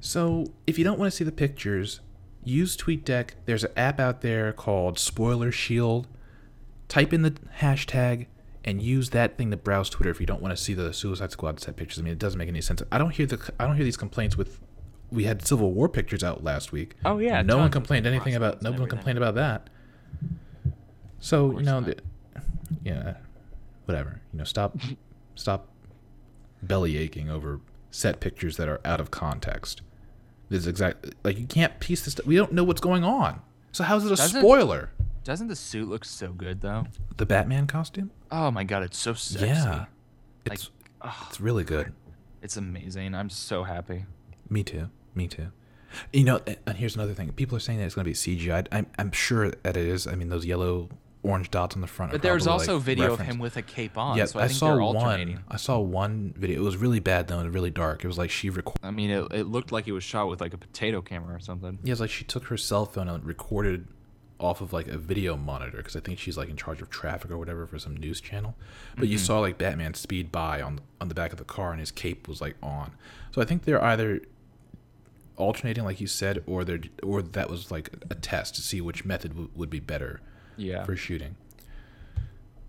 So, 0.00 0.46
if 0.66 0.78
you 0.78 0.84
don't 0.84 0.98
want 0.98 1.12
to 1.12 1.16
see 1.16 1.24
the 1.24 1.30
pictures, 1.32 2.00
use 2.42 2.76
TweetDeck. 2.76 3.30
There's 3.44 3.62
an 3.62 3.72
app 3.76 4.00
out 4.00 4.20
there 4.20 4.52
called 4.52 4.98
Spoiler 4.98 5.52
Shield. 5.52 6.08
Type 6.88 7.12
in 7.12 7.22
the 7.22 7.30
hashtag 7.60 8.26
and 8.64 8.80
use 8.80 9.10
that 9.10 9.36
thing 9.36 9.50
to 9.50 9.56
browse 9.56 9.90
Twitter 9.90 10.10
if 10.10 10.20
you 10.20 10.26
don't 10.26 10.40
want 10.42 10.56
to 10.56 10.62
see 10.62 10.74
the 10.74 10.92
Suicide 10.92 11.30
Squad 11.32 11.60
set 11.60 11.76
pictures. 11.76 11.98
I 11.98 12.02
mean, 12.02 12.12
it 12.12 12.18
doesn't 12.18 12.38
make 12.38 12.48
any 12.48 12.60
sense. 12.60 12.82
I 12.92 12.98
don't 12.98 13.10
hear 13.10 13.26
the 13.26 13.52
I 13.58 13.66
don't 13.66 13.76
hear 13.76 13.84
these 13.84 13.96
complaints 13.96 14.36
with. 14.36 14.60
We 15.10 15.24
had 15.24 15.46
Civil 15.46 15.72
War 15.72 15.88
pictures 15.90 16.24
out 16.24 16.42
last 16.42 16.72
week. 16.72 16.94
Oh, 17.04 17.18
yeah, 17.18 17.42
no 17.42 17.58
one 17.58 17.70
complained 17.70 18.06
anything 18.06 18.34
about. 18.34 18.62
No 18.62 18.70
one 18.70 18.76
everything. 18.80 18.96
complained 18.96 19.18
about 19.18 19.34
that. 19.34 19.68
So 21.20 21.58
you 21.58 21.64
know, 21.64 21.80
the, 21.82 21.96
yeah, 22.82 23.14
whatever. 23.84 24.20
You 24.32 24.38
know, 24.38 24.44
stop, 24.44 24.76
stop 25.34 25.68
belly 26.62 26.96
aching 26.96 27.28
over 27.30 27.60
set 27.90 28.20
pictures 28.20 28.56
that 28.56 28.68
are 28.68 28.80
out 28.84 29.00
of 29.00 29.10
context. 29.10 29.82
This 30.48 30.60
is 30.60 30.66
exactly 30.66 31.12
like 31.24 31.38
you 31.38 31.46
can't 31.46 31.78
piece 31.80 32.04
this. 32.04 32.12
Stuff. 32.12 32.26
We 32.26 32.36
don't 32.36 32.52
know 32.52 32.64
what's 32.64 32.80
going 32.80 33.04
on. 33.04 33.40
So 33.72 33.84
how's 33.84 34.04
it 34.04 34.12
a 34.12 34.16
Doesn't- 34.16 34.40
spoiler? 34.40 34.90
Doesn't 35.24 35.48
the 35.48 35.56
suit 35.56 35.88
look 35.88 36.04
so 36.04 36.32
good 36.32 36.60
though? 36.60 36.84
The 37.16 37.26
Batman 37.26 37.66
costume? 37.66 38.10
Oh 38.30 38.50
my 38.50 38.64
god, 38.64 38.82
it's 38.82 38.98
so 38.98 39.14
sexy. 39.14 39.46
Yeah. 39.46 39.86
Like, 40.48 40.54
It's 40.54 40.70
oh, 41.00 41.26
it's 41.28 41.40
really 41.40 41.64
good. 41.64 41.92
it's 42.42 42.56
amazing. 42.56 43.14
I'm 43.14 43.30
so 43.30 43.62
happy. 43.62 44.06
Me 44.48 44.64
too. 44.64 44.90
Me 45.14 45.28
too. 45.28 45.48
You 46.12 46.24
know, 46.24 46.40
and 46.66 46.76
here's 46.76 46.96
another 46.96 47.14
thing. 47.14 47.30
People 47.32 47.56
are 47.56 47.60
saying 47.60 47.78
that 47.78 47.84
it's 47.84 47.94
going 47.94 48.04
to 48.04 48.10
be 48.10 48.14
CGI. 48.14 48.66
I'm, 48.72 48.86
I'm 48.98 49.12
sure 49.12 49.50
that 49.50 49.76
it 49.76 49.86
is. 49.86 50.06
I 50.06 50.14
mean, 50.14 50.30
those 50.30 50.46
yellow, 50.46 50.88
orange 51.22 51.50
dots 51.50 51.74
on 51.74 51.82
the 51.82 51.86
front. 51.86 52.12
But 52.12 52.22
there's 52.22 52.44
probably, 52.44 52.60
also 52.60 52.76
like, 52.76 52.84
video 52.84 53.10
reference. 53.10 53.20
of 53.28 53.34
him 53.36 53.38
with 53.38 53.56
a 53.58 53.62
cape 53.62 53.98
on. 53.98 54.16
Yeah, 54.16 54.24
so 54.24 54.40
I, 54.40 54.44
I, 54.44 54.48
think 54.48 54.58
saw 54.58 54.68
they're 54.68 54.80
alternating. 54.80 55.36
one. 55.36 55.44
I 55.48 55.56
saw 55.58 55.78
one 55.78 56.34
video. 56.36 56.60
It 56.60 56.64
was 56.64 56.78
really 56.78 56.98
bad 57.00 57.28
though, 57.28 57.38
and 57.38 57.54
really 57.54 57.70
dark. 57.70 58.02
It 58.04 58.06
was 58.06 58.16
like 58.18 58.30
she 58.30 58.48
recorded. 58.48 58.80
I 58.82 58.90
mean, 58.90 59.10
it, 59.10 59.32
it 59.32 59.46
looked 59.46 59.70
like 59.70 59.86
it 59.86 59.92
was 59.92 60.02
shot 60.02 60.28
with 60.28 60.40
like 60.40 60.54
a 60.54 60.58
potato 60.58 61.02
camera 61.02 61.36
or 61.36 61.40
something. 61.40 61.78
Yeah, 61.84 61.92
it's 61.92 62.00
like 62.00 62.10
she 62.10 62.24
took 62.24 62.46
her 62.46 62.56
cell 62.56 62.86
phone 62.86 63.08
and 63.08 63.22
recorded 63.24 63.86
off 64.42 64.60
of 64.60 64.72
like 64.72 64.88
a 64.88 64.98
video 64.98 65.36
monitor 65.36 65.76
because 65.78 65.94
I 65.96 66.00
think 66.00 66.18
she's 66.18 66.36
like 66.36 66.48
in 66.50 66.56
charge 66.56 66.82
of 66.82 66.90
traffic 66.90 67.30
or 67.30 67.38
whatever 67.38 67.66
for 67.66 67.78
some 67.78 67.96
news 67.96 68.20
channel. 68.20 68.56
But 68.98 69.08
you 69.08 69.16
saw 69.18 69.38
like 69.40 69.56
Batman 69.56 69.94
speed 69.94 70.32
by 70.32 70.60
on 70.60 70.80
on 71.00 71.08
the 71.08 71.14
back 71.14 71.32
of 71.32 71.38
the 71.38 71.44
car 71.44 71.70
and 71.70 71.80
his 71.80 71.90
cape 71.90 72.26
was 72.28 72.40
like 72.40 72.56
on. 72.62 72.92
So 73.30 73.40
I 73.40 73.44
think 73.44 73.64
they're 73.64 73.82
either 73.82 74.20
alternating, 75.36 75.84
like 75.84 76.00
you 76.00 76.06
said, 76.06 76.42
or 76.46 76.64
they're 76.64 76.80
or 77.02 77.22
that 77.22 77.48
was 77.48 77.70
like 77.70 77.90
a 78.10 78.14
test 78.14 78.54
to 78.56 78.62
see 78.62 78.80
which 78.80 79.04
method 79.04 79.30
w- 79.32 79.50
would 79.54 79.70
be 79.70 79.80
better 79.80 80.20
Yeah. 80.56 80.84
for 80.84 80.96
shooting. 80.96 81.36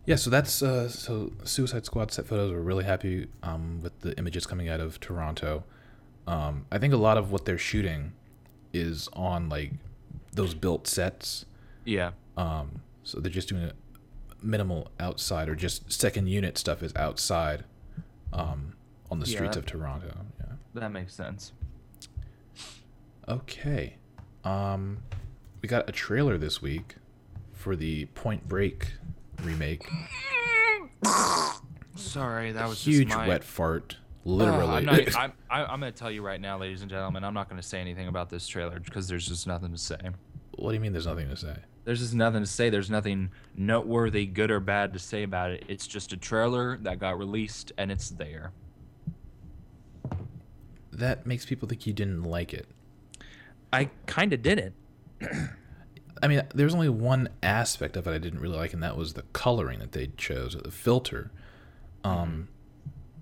Yeah, 0.06 0.18
so 0.18 0.30
that's 0.30 0.62
uh, 0.62 0.90
so 0.90 1.32
Suicide 1.44 1.86
Squad 1.86 2.12
set 2.12 2.28
photos. 2.28 2.52
We're 2.52 2.60
really 2.60 2.84
happy 2.84 3.28
um, 3.42 3.80
with 3.82 3.98
the 4.02 4.18
images 4.18 4.46
coming 4.46 4.68
out 4.70 4.80
of 4.82 5.00
Toronto. 5.00 5.64
Um, 6.28 6.66
I 6.72 6.78
think 6.78 6.94
a 6.94 6.98
lot 6.98 7.18
of 7.18 7.32
what 7.32 7.46
they're 7.46 7.58
shooting 7.58 8.12
is 8.74 9.08
on 9.14 9.48
like 9.50 9.72
those 10.34 10.54
built 10.54 10.88
sets. 10.88 11.46
Yeah. 11.86 12.12
Um, 12.38 12.82
so 13.04 13.20
they're 13.20 13.32
just 13.32 13.50
doing 13.50 13.64
a 13.64 13.74
minimal 14.42 14.90
outside 15.00 15.50
or 15.50 15.56
just 15.56 15.92
second 15.92 16.28
unit 16.28 16.58
stuff 16.58 16.82
is 16.84 16.94
outside 16.96 17.64
um, 18.32 18.74
on 19.12 19.20
the 19.20 19.26
Yeah, 19.26 19.36
streets 19.38 19.56
that- 19.56 19.60
of 19.60 19.66
Toronto. 19.66 20.16
Yeah. 20.40 20.46
That 20.76 20.92
makes 20.92 21.14
sense. 21.14 21.52
Okay. 23.28 23.96
Um, 24.44 25.00
we 25.62 25.70
got 25.70 25.88
a 25.88 25.92
trailer 25.92 26.38
this 26.38 26.62
week 26.62 26.96
for 27.54 27.76
the 27.76 28.06
Point 28.08 28.48
Break 28.48 28.92
remake. 29.44 29.88
Sorry, 31.96 32.52
that 32.52 32.68
was 32.68 32.84
Huge 32.84 33.08
just 33.08 33.18
my... 33.18 33.28
wet 33.28 33.44
fart. 33.44 33.98
Literally. 34.26 34.78
I'm, 34.78 34.86
not, 34.86 35.16
I'm, 35.18 35.34
I- 35.50 35.66
I'm 35.66 35.80
going 35.80 35.92
to 35.94 35.98
tell 35.98 36.12
you 36.12 36.22
right 36.22 36.40
now, 36.42 36.58
ladies 36.58 36.82
and 36.82 36.90
gentlemen, 36.90 37.24
I'm 37.24 37.34
not 37.34 37.50
going 37.50 37.62
to 37.62 37.68
say 37.68 37.80
anything 37.80 38.08
about 38.08 38.30
this 38.30 38.48
trailer 38.48 38.80
because 38.80 39.08
there's 39.08 39.28
just 39.28 39.48
nothing 39.48 39.72
to 39.72 39.78
say. 39.78 39.98
what 40.58 40.70
do 40.72 40.76
you 40.76 40.80
mean 40.80 40.92
there's 40.94 41.08
nothing 41.08 41.30
to 41.30 41.38
say? 41.38 41.56
There's 41.86 42.00
just 42.00 42.14
nothing 42.14 42.42
to 42.42 42.48
say. 42.48 42.70
There's 42.70 42.90
nothing 42.90 43.32
noteworthy, 43.56 44.26
good 44.26 44.52
or 44.52 44.60
bad 44.60 44.94
to 44.94 45.00
say 45.00 45.24
about 45.24 45.52
it. 45.52 45.66
It's 45.68 45.86
just 45.86 46.14
a 46.14 46.18
trailer 46.18 46.78
that 46.78 47.00
got 47.00 47.18
released 47.18 47.72
and 47.78 47.92
it's 47.92 48.10
there. 48.10 48.52
That 50.92 51.26
makes 51.26 51.46
people 51.46 51.68
think 51.68 51.86
you 51.86 51.94
didn't 51.94 52.24
like 52.24 52.54
it. 52.54 52.68
I 53.72 53.90
kind 54.06 54.32
of 54.32 54.42
didn't. 54.42 54.76
I 56.22 56.28
mean, 56.28 56.44
there's 56.54 56.74
only 56.74 56.90
one 56.90 57.28
aspect 57.42 57.98
of 57.98 58.08
it 58.08 58.12
I 58.12 58.18
didn't 58.18 58.40
really 58.40 58.56
like, 58.56 58.74
and 58.74 58.82
that 58.84 58.96
was 58.96 59.14
the 59.14 59.24
coloring 59.34 59.80
that 59.80 59.92
they 59.92 60.12
chose, 60.16 60.56
the 60.56 60.72
filter. 60.72 61.32
Um, 62.04 62.48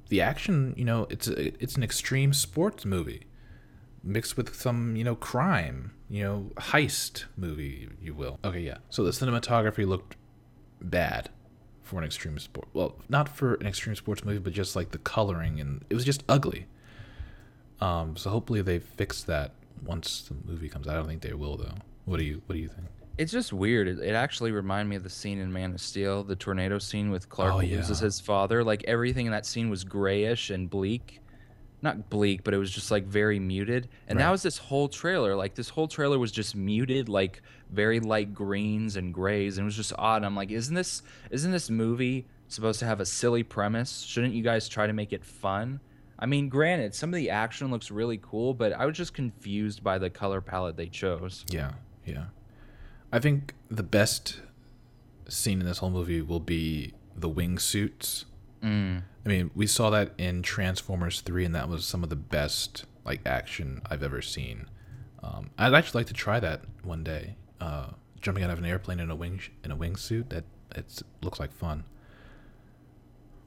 the 0.10 0.22
action, 0.22 0.76
you 0.78 0.86
know, 0.86 1.08
it's 1.10 1.28
a, 1.28 1.48
it's 1.64 1.76
an 1.78 1.84
extreme 1.84 2.34
sports 2.34 2.86
movie 2.86 3.24
mixed 4.04 4.36
with 4.38 4.56
some, 4.56 4.96
you 4.96 5.04
know, 5.04 5.16
crime, 5.16 5.92
you 6.10 6.24
know, 6.24 6.52
heist 6.58 7.26
movie, 7.38 7.90
you 8.02 8.14
will. 8.14 8.40
Okay, 8.44 8.62
yeah. 8.62 8.78
So 8.90 9.04
the 9.04 9.12
cinematography 9.12 9.88
looked 9.88 10.16
bad 10.82 11.30
for 11.84 12.00
an 12.00 12.06
extreme 12.06 12.40
sport. 12.40 12.68
Well, 12.74 12.96
not 13.10 13.30
for 13.30 13.56
an 13.56 13.68
extreme 13.68 13.96
sports 13.96 14.24
movie, 14.26 14.40
but 14.40 14.54
just 14.54 14.76
like 14.76 14.92
the 14.92 14.98
coloring 14.98 15.60
and 15.60 15.84
it 15.90 15.94
was 15.96 16.06
just 16.06 16.24
ugly. 16.30 16.66
Um, 17.80 18.16
so 18.16 18.30
hopefully 18.30 18.62
they 18.62 18.80
fix 18.80 19.24
that 19.24 19.52
once 19.86 20.22
the 20.30 20.36
movie 20.50 20.70
comes 20.70 20.88
out. 20.88 20.94
I 20.94 20.98
don't 20.98 21.08
think 21.08 21.22
they 21.22 21.34
will 21.34 21.58
though. 21.58 21.74
What 22.06 22.18
do 22.18 22.24
you 22.24 22.42
What 22.46 22.56
do 22.56 22.62
you 22.62 22.68
think? 22.70 22.88
It's 23.18 23.32
just 23.32 23.52
weird. 23.54 23.88
It, 23.88 24.00
it 24.00 24.14
actually 24.16 24.52
reminded 24.52 24.90
me 24.90 24.96
of 24.96 25.04
the 25.04 25.10
scene 25.10 25.40
in 25.40 25.52
Man 25.52 25.74
of 25.74 25.82
Steel, 25.82 26.24
the 26.24 26.36
tornado 26.36 26.80
scene 26.80 27.12
with 27.12 27.30
Clark 27.30 27.54
Oh, 27.54 27.58
loses 27.58 28.00
yeah. 28.02 28.06
his 28.06 28.20
father. 28.20 28.64
Like 28.64 28.84
everything 28.88 29.26
in 29.26 29.32
that 29.32 29.46
scene 29.46 29.70
was 29.70 29.84
grayish 29.84 30.50
and 30.50 30.70
bleak. 30.70 31.20
Not 31.82 32.10
bleak, 32.10 32.44
but 32.44 32.54
it 32.54 32.58
was 32.58 32.70
just 32.70 32.92
like 32.92 33.06
very 33.06 33.40
muted. 33.40 33.90
And 34.08 34.20
that 34.20 34.30
was 34.30 34.44
this 34.44 34.58
whole 34.58 34.88
trailer. 34.88 35.36
Like 35.36 35.56
this 35.56 35.70
whole 35.70 35.88
trailer 35.88 36.20
was 36.20 36.32
just 36.32 36.56
muted, 36.56 37.10
like 37.10 37.42
very 37.72 38.00
light 38.00 38.34
greens 38.34 38.98
and 38.98 39.14
grays, 39.14 39.58
and 39.58 39.64
it 39.64 39.66
was 39.66 39.76
just 39.76 39.94
odd. 39.98 40.18
And 40.18 40.26
I'm 40.26 40.36
like, 40.36 40.52
isn't 40.52 40.76
this 40.76 41.02
isn't 41.32 41.52
this 41.52 41.70
movie 41.70 42.28
supposed 42.48 42.80
to 42.80 42.86
have 42.86 43.00
a 43.00 43.06
silly 43.06 43.42
premise? 43.42 44.02
Shouldn't 44.02 44.34
you 44.34 44.44
guys 44.44 44.70
try 44.70 44.86
to 44.86 44.94
make 44.94 45.12
it 45.12 45.26
fun? 45.26 45.80
I 46.20 46.28
mean, 46.28 46.50
granted, 46.50 46.94
some 46.94 47.10
of 47.10 47.16
the 47.16 47.32
action 47.32 47.72
looks 47.72 47.90
really 47.90 48.20
cool, 48.22 48.54
but 48.54 48.74
I 48.74 48.86
was 48.86 48.96
just 48.96 49.16
confused 49.16 49.84
by 49.84 49.98
the 49.98 50.12
color 50.12 50.40
palette 50.40 50.78
they 50.78 50.86
chose. 50.86 51.46
Yeah, 51.50 51.72
yeah. 52.06 52.26
I 53.12 53.18
think 53.18 53.56
the 53.72 53.84
best 53.84 54.40
scene 55.28 55.60
in 55.62 55.66
this 55.66 55.80
whole 55.80 55.90
movie 55.90 56.22
will 56.22 56.40
be 56.40 56.94
the 57.16 57.30
wingsuits. 57.30 58.26
Mm. 58.64 59.02
I 59.26 59.30
mean, 59.30 59.52
we 59.54 59.68
saw 59.68 59.90
that 59.92 60.14
in 60.18 60.42
Transformers 60.42 61.22
3, 61.22 61.46
and 61.46 61.56
that 61.56 61.70
was 61.70 61.86
some 61.86 62.04
of 62.04 62.10
the 62.10 62.16
best 62.16 62.86
like 63.06 63.22
action 63.26 63.82
I've 63.90 64.04
ever 64.04 64.22
seen. 64.22 64.68
Um, 65.24 65.52
I'd 65.58 65.74
actually 65.74 66.00
like 66.00 66.08
to 66.08 66.14
try 66.14 66.40
that 66.40 66.62
one 66.84 67.04
day. 67.04 67.36
Uh, 67.60 67.92
jumping 68.22 68.44
out 68.44 68.52
of 68.52 68.60
an 68.60 68.66
airplane 68.66 69.00
in 69.00 69.10
a 69.12 69.16
wing 69.16 69.42
in 69.64 69.72
a 69.72 69.76
wingsuit 69.76 70.30
that 70.30 70.44
it 70.76 71.02
looks 71.22 71.40
like 71.40 71.52
fun. 71.52 71.84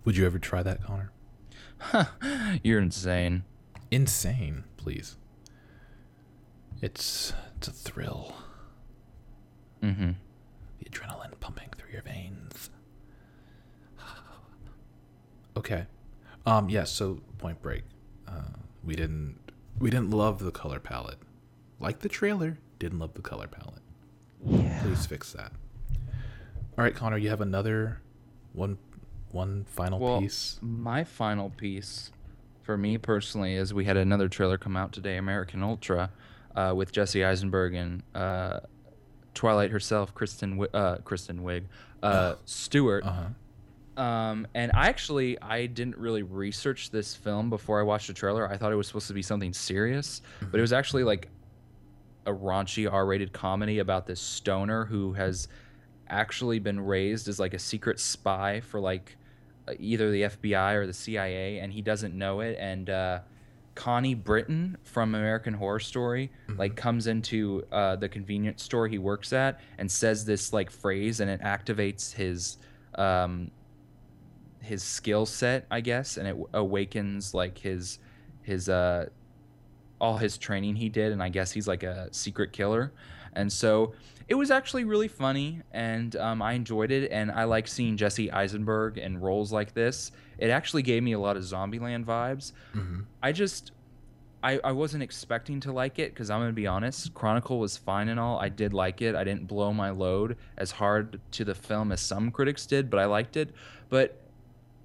Would 0.05 0.17
you 0.17 0.27
ever 0.27 0.39
try 0.39 0.63
that, 0.63 0.83
Connor? 0.85 1.11
You're 2.63 2.81
insane. 2.81 3.45
Insane, 3.91 4.65
please. 4.77 5.17
It's 6.83 7.33
it's 7.57 7.69
a 7.69 7.73
thrill. 7.73 8.35
Mm-hmm. 9.83 10.11
The 10.81 10.91
adrenaline 10.91 11.39
pumping 11.41 11.71
through 11.77 11.93
your 11.93 12.03
veins. 12.03 12.71
okay. 15.57 15.87
Um 16.47 16.69
yes, 16.69 16.91
so 16.91 17.21
Point 17.39 17.61
Break. 17.63 17.83
Uh 18.29 18.41
we 18.85 18.95
didn't 18.95 19.39
we 19.79 19.91
didn't 19.91 20.11
love 20.11 20.39
the 20.41 20.51
color 20.51 20.79
palette. 20.81 21.19
Like 21.81 22.01
the 22.01 22.09
trailer, 22.09 22.59
didn't 22.79 22.99
love 22.99 23.15
the 23.15 23.23
color 23.23 23.47
palette. 23.47 23.83
Yeah. 24.47 24.81
Please 24.83 25.07
fix 25.07 25.33
that. 25.33 25.53
All 26.77 26.85
right, 26.85 26.95
Connor, 26.95 27.17
you 27.19 27.29
have 27.31 27.41
another 27.41 28.01
one 28.53 28.79
one 29.31 29.65
final 29.69 29.99
Well, 29.99 30.21
piece. 30.21 30.59
my 30.63 31.03
final 31.03 31.51
piece, 31.51 32.13
for 32.63 32.77
me 32.77 32.99
personally, 32.99 33.55
is 33.55 33.75
we 33.75 33.85
had 33.85 33.97
another 33.97 34.29
trailer 34.29 34.57
come 34.59 34.77
out 34.77 34.93
today, 34.93 35.17
American 35.17 35.61
Ultra, 35.63 36.11
uh, 36.55 36.73
with 36.77 36.93
Jesse 36.93 37.25
Eisenberg 37.25 37.75
and 37.75 38.03
uh, 38.15 38.61
Twilight 39.35 39.71
herself, 39.73 40.15
Kristen 40.15 40.65
uh, 40.73 40.97
Kristen 41.05 41.41
Wiig, 41.41 41.65
uh, 42.03 42.35
Stewart. 42.45 43.05
Uh-huh. 43.05 43.25
Um, 43.97 44.47
and 44.55 44.73
I 44.75 44.89
actually 44.89 45.41
I 45.41 45.67
didn't 45.67 45.97
really 45.99 46.23
research 46.23 46.91
this 46.91 47.15
film 47.15 47.49
before 47.51 47.79
I 47.79 47.83
watched 47.83 48.09
the 48.09 48.13
trailer. 48.13 48.51
I 48.51 48.57
thought 48.57 48.73
it 48.73 48.77
was 48.77 48.89
supposed 48.89 49.09
to 49.09 49.15
be 49.15 49.23
something 49.23 49.53
serious, 49.53 50.21
but 50.41 50.59
it 50.59 50.61
was 50.61 50.73
actually 50.73 51.05
like 51.05 51.29
a 52.27 52.33
raunchy 52.33 52.91
R-rated 52.91 53.33
comedy 53.33 53.79
about 53.79 54.07
this 54.07 54.21
stoner 54.21 54.85
who 54.85 55.13
has 55.13 55.49
actually 56.09 56.59
been 56.59 56.81
raised 56.81 57.29
as 57.29 57.39
like 57.39 57.55
a 57.55 57.59
secret 57.59 58.01
spy 58.01 58.61
for 58.61 58.81
like 58.81 59.17
uh, 59.69 59.73
either 59.79 60.11
the 60.11 60.23
FBI 60.23 60.75
or 60.75 60.87
the 60.87 60.93
CIA, 60.93 61.59
and 61.59 61.73
he 61.73 61.83
doesn't 61.83 62.15
know 62.15 62.41
it. 62.41 62.57
And 62.59 62.91
uh, 62.91 63.21
Connie 63.75 64.15
Britton 64.15 64.77
from 64.83 65.15
American 65.15 65.55
Horror 65.55 65.81
Story 65.81 66.31
like 66.57 66.77
comes 66.77 67.07
into 67.07 67.65
uh, 67.73 67.97
the 67.97 68.09
convenience 68.09 68.63
store 68.63 68.89
he 68.89 68.99
works 68.99 69.33
at 69.33 69.61
and 69.79 69.91
says 69.91 70.25
this 70.25 70.53
like 70.53 70.71
phrase, 70.71 71.21
and 71.21 71.31
it 71.31 71.41
activates 71.43 72.13
his 72.13 72.57
um, 72.97 73.51
his 74.65 74.83
skill 74.83 75.27
set, 75.27 75.67
I 75.71 75.81
guess, 75.81 76.17
and 76.17 76.27
it 76.27 76.37
awakens 76.53 77.35
like 77.35 77.59
his 77.59 77.99
his 78.43 78.69
uh 78.69 79.09
all 80.01 80.17
his 80.19 80.37
training 80.39 80.77
he 80.77 80.89
did, 80.89 81.13
and 81.13 81.23
I 81.23 81.29
guess 81.29 81.53
he's 81.53 81.69
like 81.69 81.83
a 81.83 82.09
secret 82.13 82.53
killer. 82.53 82.93
And 83.35 83.53
so 83.53 83.95
it 84.29 84.35
was 84.35 84.51
actually 84.51 84.85
really 84.85 85.09
funny, 85.09 85.61
and 85.73 86.15
um, 86.17 86.41
I 86.43 86.53
enjoyed 86.53 86.91
it. 86.91 87.11
And 87.11 87.31
I 87.31 87.45
like 87.45 87.67
seeing 87.69 87.97
Jesse 87.97 88.31
Eisenberg 88.31 88.99
in 88.99 89.19
roles 89.19 89.53
like 89.53 89.75
this. 89.75 90.13
It 90.39 90.51
actually 90.51 90.83
gave 90.83 91.03
me 91.03 91.13
a 91.13 91.19
lot 91.19 91.37
of 91.37 91.43
Zombieland 91.43 92.05
vibes. 92.05 92.53
hmm 92.73 93.01
I 93.23 93.33
just, 93.33 93.73
I, 94.43 94.61
I 94.63 94.73
wasn't 94.73 95.03
expecting 95.03 95.61
to 95.61 95.73
like 95.73 95.99
it 95.99 96.13
because 96.13 96.31
I'm 96.31 96.41
gonna 96.41 96.53
be 96.53 96.67
honest. 96.67 97.15
Chronicle 97.15 97.59
was 97.59 97.77
fine 97.77 98.09
and 98.09 98.21
all. 98.21 98.39
I 98.39 98.49
did 98.49 98.73
like 98.73 99.01
it. 99.03 99.15
I 99.15 99.25
didn't 99.25 99.47
blow 99.47 99.73
my 99.73 99.91
load 99.91 100.37
as 100.59 100.71
hard 100.71 101.21
to 101.33 101.45
the 101.45 101.55
film 101.55 101.93
as 101.93 102.01
some 102.01 102.31
critics 102.31 102.67
did, 102.67 102.91
but 102.91 103.01
I 103.01 103.07
liked 103.07 103.37
it. 103.37 103.51
But 103.89 104.21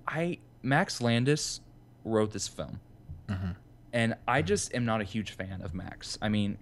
I 0.10 0.40
Max 0.64 1.00
Landis 1.02 1.62
wrote 2.04 2.32
this 2.34 2.48
film 2.48 2.80
Mhm. 3.30 3.56
and 3.94 4.16
I 4.28 4.42
just 4.42 4.74
am 4.74 4.84
not 4.86 5.00
a 5.02 5.04
huge 5.04 5.32
fan 5.32 5.62
of 5.62 5.74
Max. 5.74 6.18
I 6.22 6.28
mean, 6.30 6.58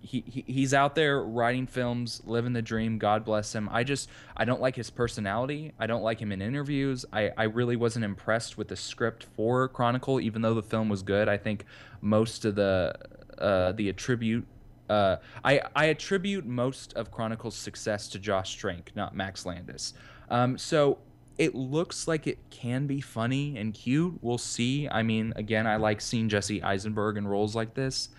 he, 0.00 0.22
he 0.26 0.44
he's 0.46 0.72
out 0.74 0.94
there 0.94 1.22
writing 1.22 1.66
films, 1.66 2.22
living 2.24 2.52
the 2.54 2.62
dream. 2.62 2.98
God 2.98 3.24
bless 3.24 3.54
him. 3.54 3.68
I 3.70 3.84
just 3.84 4.08
I 4.36 4.44
don't 4.44 4.60
like 4.60 4.74
his 4.76 4.90
personality. 4.90 5.72
I 5.78 5.86
don't 5.86 6.02
like 6.02 6.18
him 6.20 6.32
in 6.32 6.40
interviews. 6.42 7.04
I 7.12 7.30
I 7.36 7.44
really 7.44 7.76
wasn't 7.76 8.04
impressed 8.04 8.56
with 8.58 8.68
the 8.68 8.76
script 8.76 9.24
for 9.36 9.68
Chronicle, 9.68 10.20
even 10.20 10.42
though 10.42 10.54
the 10.54 10.62
film 10.62 10.88
was 10.88 11.02
good. 11.02 11.28
I 11.28 11.36
think 11.36 11.64
most 12.00 12.44
of 12.44 12.54
the 12.54 12.94
uh, 13.38 13.72
the 13.72 13.88
attribute. 13.88 14.46
Uh, 14.90 15.16
I, 15.42 15.62
I 15.74 15.86
attribute 15.86 16.44
most 16.44 16.92
of 16.94 17.10
Chronicle's 17.10 17.54
success 17.56 18.08
to 18.08 18.18
Josh 18.18 18.56
Trank, 18.56 18.90
not 18.94 19.14
Max 19.16 19.46
Landis. 19.46 19.94
Um, 20.28 20.58
so 20.58 20.98
it 21.38 21.54
looks 21.54 22.06
like 22.06 22.26
it 22.26 22.38
can 22.50 22.86
be 22.86 23.00
funny 23.00 23.56
and 23.56 23.74
cute. 23.74 24.18
We'll 24.20 24.38
see. 24.38 24.88
I 24.88 25.02
mean, 25.02 25.32
again, 25.36 25.66
I 25.66 25.76
like 25.76 26.00
seeing 26.00 26.28
Jesse 26.28 26.62
Eisenberg 26.62 27.16
in 27.16 27.26
roles 27.26 27.54
like 27.54 27.74
this, 27.74 28.10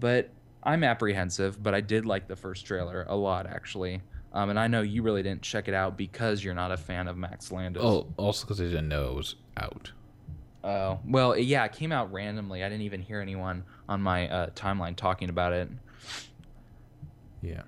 but 0.00 0.30
I'm 0.62 0.84
apprehensive. 0.84 1.62
But 1.62 1.74
I 1.74 1.80
did 1.80 2.06
like 2.06 2.28
the 2.28 2.36
first 2.36 2.66
trailer 2.66 3.06
a 3.08 3.16
lot, 3.16 3.46
actually. 3.46 4.02
Um, 4.32 4.50
and 4.50 4.58
I 4.58 4.68
know 4.68 4.82
you 4.82 5.02
really 5.02 5.22
didn't 5.22 5.42
check 5.42 5.68
it 5.68 5.74
out 5.74 5.96
because 5.96 6.44
you're 6.44 6.54
not 6.54 6.70
a 6.70 6.76
fan 6.76 7.08
of 7.08 7.16
Max 7.16 7.50
Landis. 7.50 7.82
Oh, 7.82 8.06
also 8.16 8.44
because 8.44 8.60
I 8.60 8.64
didn't 8.64 8.88
know 8.88 9.08
it 9.08 9.14
was 9.14 9.34
out. 9.56 9.92
Oh, 10.62 10.98
well, 11.06 11.36
yeah, 11.38 11.64
it 11.64 11.72
came 11.72 11.92
out 11.92 12.12
randomly. 12.12 12.62
I 12.62 12.68
didn't 12.68 12.82
even 12.82 13.00
hear 13.00 13.20
anyone 13.20 13.64
on 13.88 14.02
my 14.02 14.28
uh, 14.28 14.50
timeline 14.50 14.96
talking 14.96 15.30
about 15.30 15.52
it. 15.52 15.70
Yeah. 17.40 17.62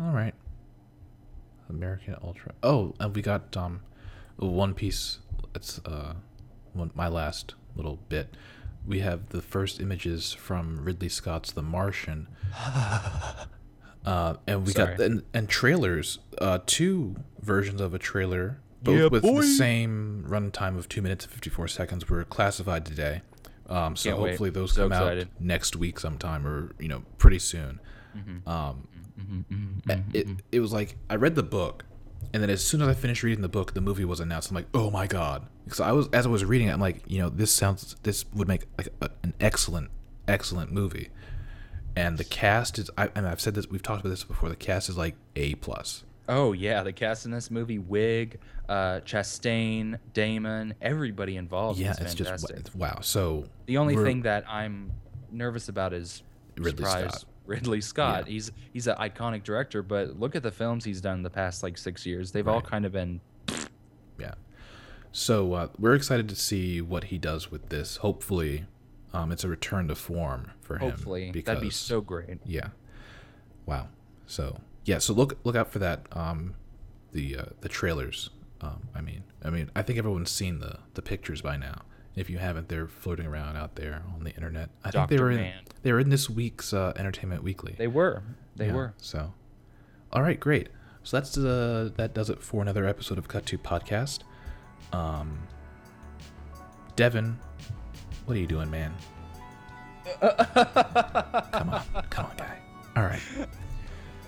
All 0.00 0.10
right. 0.10 0.31
American 1.72 2.16
Ultra. 2.22 2.52
Oh, 2.62 2.94
and 3.00 3.14
we 3.14 3.22
got 3.22 3.56
um, 3.56 3.80
One 4.36 4.74
Piece. 4.74 5.18
It's 5.54 5.80
uh, 5.84 6.14
one, 6.72 6.90
my 6.94 7.08
last 7.08 7.54
little 7.76 7.98
bit. 8.08 8.36
We 8.86 9.00
have 9.00 9.28
the 9.30 9.40
first 9.42 9.80
images 9.80 10.32
from 10.32 10.84
Ridley 10.84 11.08
Scott's 11.08 11.52
The 11.52 11.62
Martian. 11.62 12.26
uh, 14.04 14.34
and 14.46 14.66
we 14.66 14.72
Sorry. 14.72 14.96
got 14.96 15.06
and, 15.06 15.22
and 15.32 15.48
trailers. 15.48 16.18
Uh, 16.38 16.58
two 16.66 17.16
versions 17.40 17.80
of 17.80 17.94
a 17.94 17.98
trailer, 17.98 18.58
both 18.82 18.98
Yeah, 18.98 19.06
with 19.06 19.22
boy. 19.22 19.40
the 19.42 19.46
same 19.46 20.24
runtime 20.28 20.76
of 20.78 20.88
two 20.88 21.02
minutes 21.02 21.24
and 21.24 21.32
fifty 21.32 21.50
four 21.50 21.68
seconds, 21.68 22.08
were 22.08 22.24
classified 22.24 22.84
today. 22.84 23.22
Um, 23.68 23.94
so 23.96 24.10
Can't 24.10 24.20
wait. 24.22 24.30
hopefully 24.30 24.50
those 24.50 24.72
So 24.72 24.88
come 24.88 24.92
excited. 24.92 25.28
out 25.28 25.40
next 25.40 25.76
week 25.76 26.00
sometime, 26.00 26.46
or 26.46 26.72
you 26.78 26.88
know, 26.88 27.02
pretty 27.18 27.38
soon. 27.38 27.80
Mm-hmm. 28.16 28.48
Um, 28.48 28.88
Mm-hmm, 29.22 29.54
mm-hmm, 29.54 29.90
mm-hmm, 29.90 30.10
it, 30.16 30.26
it 30.50 30.60
was 30.60 30.72
like 30.72 30.96
I 31.08 31.16
read 31.16 31.34
the 31.34 31.42
book, 31.42 31.84
and 32.32 32.42
then 32.42 32.50
as 32.50 32.64
soon 32.64 32.82
as 32.82 32.88
I 32.88 32.94
finished 32.94 33.22
reading 33.22 33.42
the 33.42 33.48
book, 33.48 33.74
the 33.74 33.80
movie 33.80 34.04
was 34.04 34.20
announced. 34.20 34.50
I'm 34.50 34.56
like, 34.56 34.68
oh 34.74 34.90
my 34.90 35.06
god! 35.06 35.46
Because 35.64 35.80
I 35.80 35.92
was 35.92 36.08
as 36.12 36.26
I 36.26 36.28
was 36.28 36.44
reading 36.44 36.68
it, 36.68 36.72
I'm 36.72 36.80
like, 36.80 37.02
you 37.06 37.18
know, 37.18 37.28
this 37.28 37.52
sounds 37.52 37.96
this 38.02 38.24
would 38.34 38.48
make 38.48 38.62
like 38.78 38.88
a, 39.00 39.10
an 39.22 39.34
excellent, 39.40 39.90
excellent 40.26 40.72
movie. 40.72 41.10
And 41.94 42.16
the 42.16 42.24
cast 42.24 42.78
is, 42.78 42.90
I, 42.96 43.10
and 43.14 43.26
I've 43.26 43.40
said 43.40 43.54
this, 43.54 43.68
we've 43.68 43.82
talked 43.82 44.00
about 44.00 44.08
this 44.08 44.24
before. 44.24 44.48
The 44.48 44.56
cast 44.56 44.88
is 44.88 44.96
like 44.96 45.14
a 45.36 45.56
plus. 45.56 46.04
Oh 46.28 46.52
yeah, 46.52 46.82
the 46.82 46.92
cast 46.92 47.26
in 47.26 47.32
this 47.32 47.50
movie: 47.50 47.78
Wiig, 47.78 48.36
uh, 48.68 49.00
Chastain, 49.00 49.98
Damon, 50.14 50.74
everybody 50.80 51.36
involved. 51.36 51.78
Yeah, 51.78 51.90
is 51.90 51.98
it's 51.98 52.14
just 52.14 52.30
fantastic. 52.30 52.58
it's, 52.58 52.74
wow. 52.74 53.00
So 53.02 53.44
the 53.66 53.78
only 53.78 53.96
thing 53.96 54.22
that 54.22 54.44
I'm 54.48 54.92
nervous 55.30 55.68
about 55.68 55.92
is 55.92 56.22
Ridley 56.56 56.84
surprise, 56.84 57.10
Scott. 57.10 57.24
Ridley 57.46 57.80
Scott. 57.80 58.26
Yeah. 58.26 58.32
He's 58.32 58.52
he's 58.72 58.86
an 58.86 58.96
iconic 58.96 59.42
director, 59.42 59.82
but 59.82 60.18
look 60.18 60.36
at 60.36 60.42
the 60.42 60.50
films 60.50 60.84
he's 60.84 61.00
done 61.00 61.22
the 61.22 61.30
past 61.30 61.62
like 61.62 61.76
six 61.78 62.06
years. 62.06 62.32
They've 62.32 62.46
all 62.48 62.60
kind 62.62 62.84
of 62.84 62.92
been 62.92 63.20
Yeah. 64.18 64.34
So 65.12 65.52
uh, 65.52 65.68
we're 65.78 65.94
excited 65.94 66.28
to 66.28 66.36
see 66.36 66.80
what 66.80 67.04
he 67.04 67.18
does 67.18 67.50
with 67.50 67.68
this. 67.68 67.96
Hopefully, 67.98 68.64
um, 69.12 69.30
it's 69.30 69.44
a 69.44 69.48
return 69.48 69.88
to 69.88 69.94
form 69.94 70.52
for 70.62 70.76
him. 70.76 70.90
hopefully 70.90 71.30
because, 71.30 71.46
that'd 71.46 71.62
be 71.62 71.70
so 71.70 72.00
great. 72.00 72.38
Yeah. 72.46 72.68
Wow. 73.66 73.88
So 74.26 74.60
yeah. 74.84 74.98
So 74.98 75.12
look 75.12 75.38
look 75.44 75.56
out 75.56 75.70
for 75.70 75.78
that. 75.80 76.06
Um, 76.12 76.54
the 77.12 77.38
uh, 77.38 77.44
the 77.60 77.68
trailers. 77.68 78.30
Um, 78.60 78.88
I 78.94 79.00
mean, 79.00 79.24
I 79.44 79.50
mean, 79.50 79.70
I 79.74 79.82
think 79.82 79.98
everyone's 79.98 80.30
seen 80.30 80.60
the 80.60 80.78
the 80.94 81.02
pictures 81.02 81.42
by 81.42 81.56
now. 81.56 81.82
If 82.14 82.28
you 82.28 82.38
haven't, 82.38 82.68
they're 82.68 82.88
floating 82.88 83.26
around 83.26 83.56
out 83.56 83.76
there 83.76 84.02
on 84.14 84.24
the 84.24 84.30
internet. 84.34 84.68
I 84.84 84.90
think 84.90 85.08
they 85.08 85.18
were 85.18 85.30
in, 85.30 85.36
Man. 85.38 85.62
they 85.82 85.92
were 85.92 86.00
in 86.00 86.10
this 86.10 86.28
week's 86.28 86.72
uh, 86.74 86.92
Entertainment 86.96 87.42
Weekly. 87.42 87.74
They 87.78 87.86
were, 87.86 88.22
they 88.54 88.66
Yeah, 88.66 88.74
were. 88.74 88.94
So, 88.98 89.32
all 90.12 90.22
right, 90.22 90.38
great. 90.38 90.68
So 91.04 91.16
that's 91.16 91.36
uh, 91.38 91.90
that 91.96 92.12
does 92.14 92.28
it 92.30 92.42
for 92.42 92.60
another 92.62 92.86
episode 92.86 93.16
of 93.18 93.28
Cut 93.28 93.46
to 93.46 93.58
Podcast. 93.58 94.20
Um, 94.92 95.38
Devin, 96.96 97.38
what 98.26 98.36
are 98.36 98.40
you 98.40 98.46
doing, 98.46 98.70
man? 98.70 98.94
come 100.20 101.70
on, 101.70 101.82
come 102.10 102.26
on, 102.26 102.36
guy. 102.36 102.58
All 102.96 103.04
right. 103.04 103.20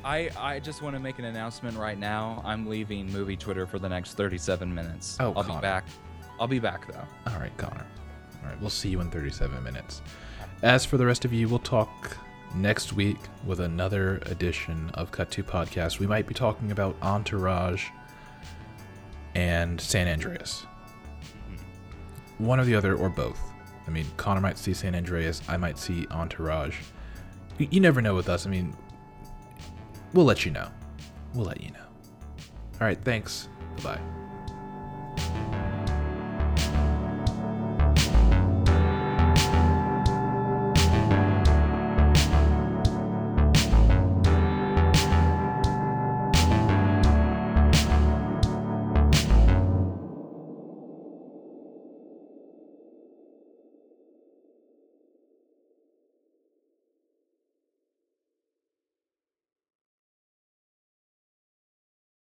I 0.04 0.30
I 0.38 0.58
just 0.60 0.82
want 0.82 0.94
to 0.96 1.00
make 1.00 1.18
an 1.18 1.24
announcement 1.26 1.76
right 1.76 1.98
now. 1.98 2.42
I'm 2.44 2.66
leaving 2.66 3.10
movie 3.12 3.36
Twitter 3.36 3.66
for 3.66 3.78
the 3.78 3.88
next 3.88 4.14
37 4.14 4.74
minutes. 4.74 5.16
Oh, 5.20 5.32
I'll 5.36 5.44
Connor. 5.44 5.58
be 5.58 5.62
back. 5.62 5.84
I'll 6.38 6.48
be 6.48 6.58
back 6.58 6.90
though. 6.92 7.32
All 7.32 7.38
right, 7.38 7.56
Connor. 7.56 7.86
All 8.42 8.48
right, 8.48 8.60
we'll 8.60 8.70
see 8.70 8.88
you 8.88 9.00
in 9.00 9.10
37 9.10 9.62
minutes. 9.62 10.02
As 10.62 10.84
for 10.84 10.96
the 10.96 11.06
rest 11.06 11.24
of 11.24 11.32
you, 11.32 11.48
we'll 11.48 11.58
talk 11.58 12.16
next 12.54 12.92
week 12.92 13.18
with 13.44 13.60
another 13.60 14.18
edition 14.26 14.90
of 14.94 15.10
Cut 15.10 15.30
to 15.32 15.42
Podcast. 15.42 15.98
We 15.98 16.06
might 16.06 16.26
be 16.26 16.34
talking 16.34 16.70
about 16.70 16.96
Entourage 17.02 17.86
and 19.34 19.80
San 19.80 20.08
Andreas. 20.08 20.66
Hmm. 21.48 22.44
One 22.44 22.60
or 22.60 22.64
the 22.64 22.74
other, 22.74 22.96
or 22.96 23.08
both. 23.08 23.40
I 23.86 23.90
mean, 23.90 24.06
Connor 24.16 24.40
might 24.40 24.58
see 24.58 24.72
San 24.72 24.94
Andreas, 24.94 25.42
I 25.48 25.56
might 25.56 25.78
see 25.78 26.06
Entourage. 26.10 26.80
You, 27.58 27.68
you 27.70 27.80
never 27.80 28.00
know 28.00 28.14
with 28.14 28.28
us. 28.28 28.46
I 28.46 28.50
mean, 28.50 28.74
we'll 30.12 30.26
let 30.26 30.44
you 30.44 30.50
know. 30.50 30.68
We'll 31.34 31.46
let 31.46 31.62
you 31.62 31.70
know. 31.70 31.84
All 32.80 32.86
right, 32.86 32.98
thanks. 33.04 33.48
Bye 33.78 33.96
bye. 33.96 34.23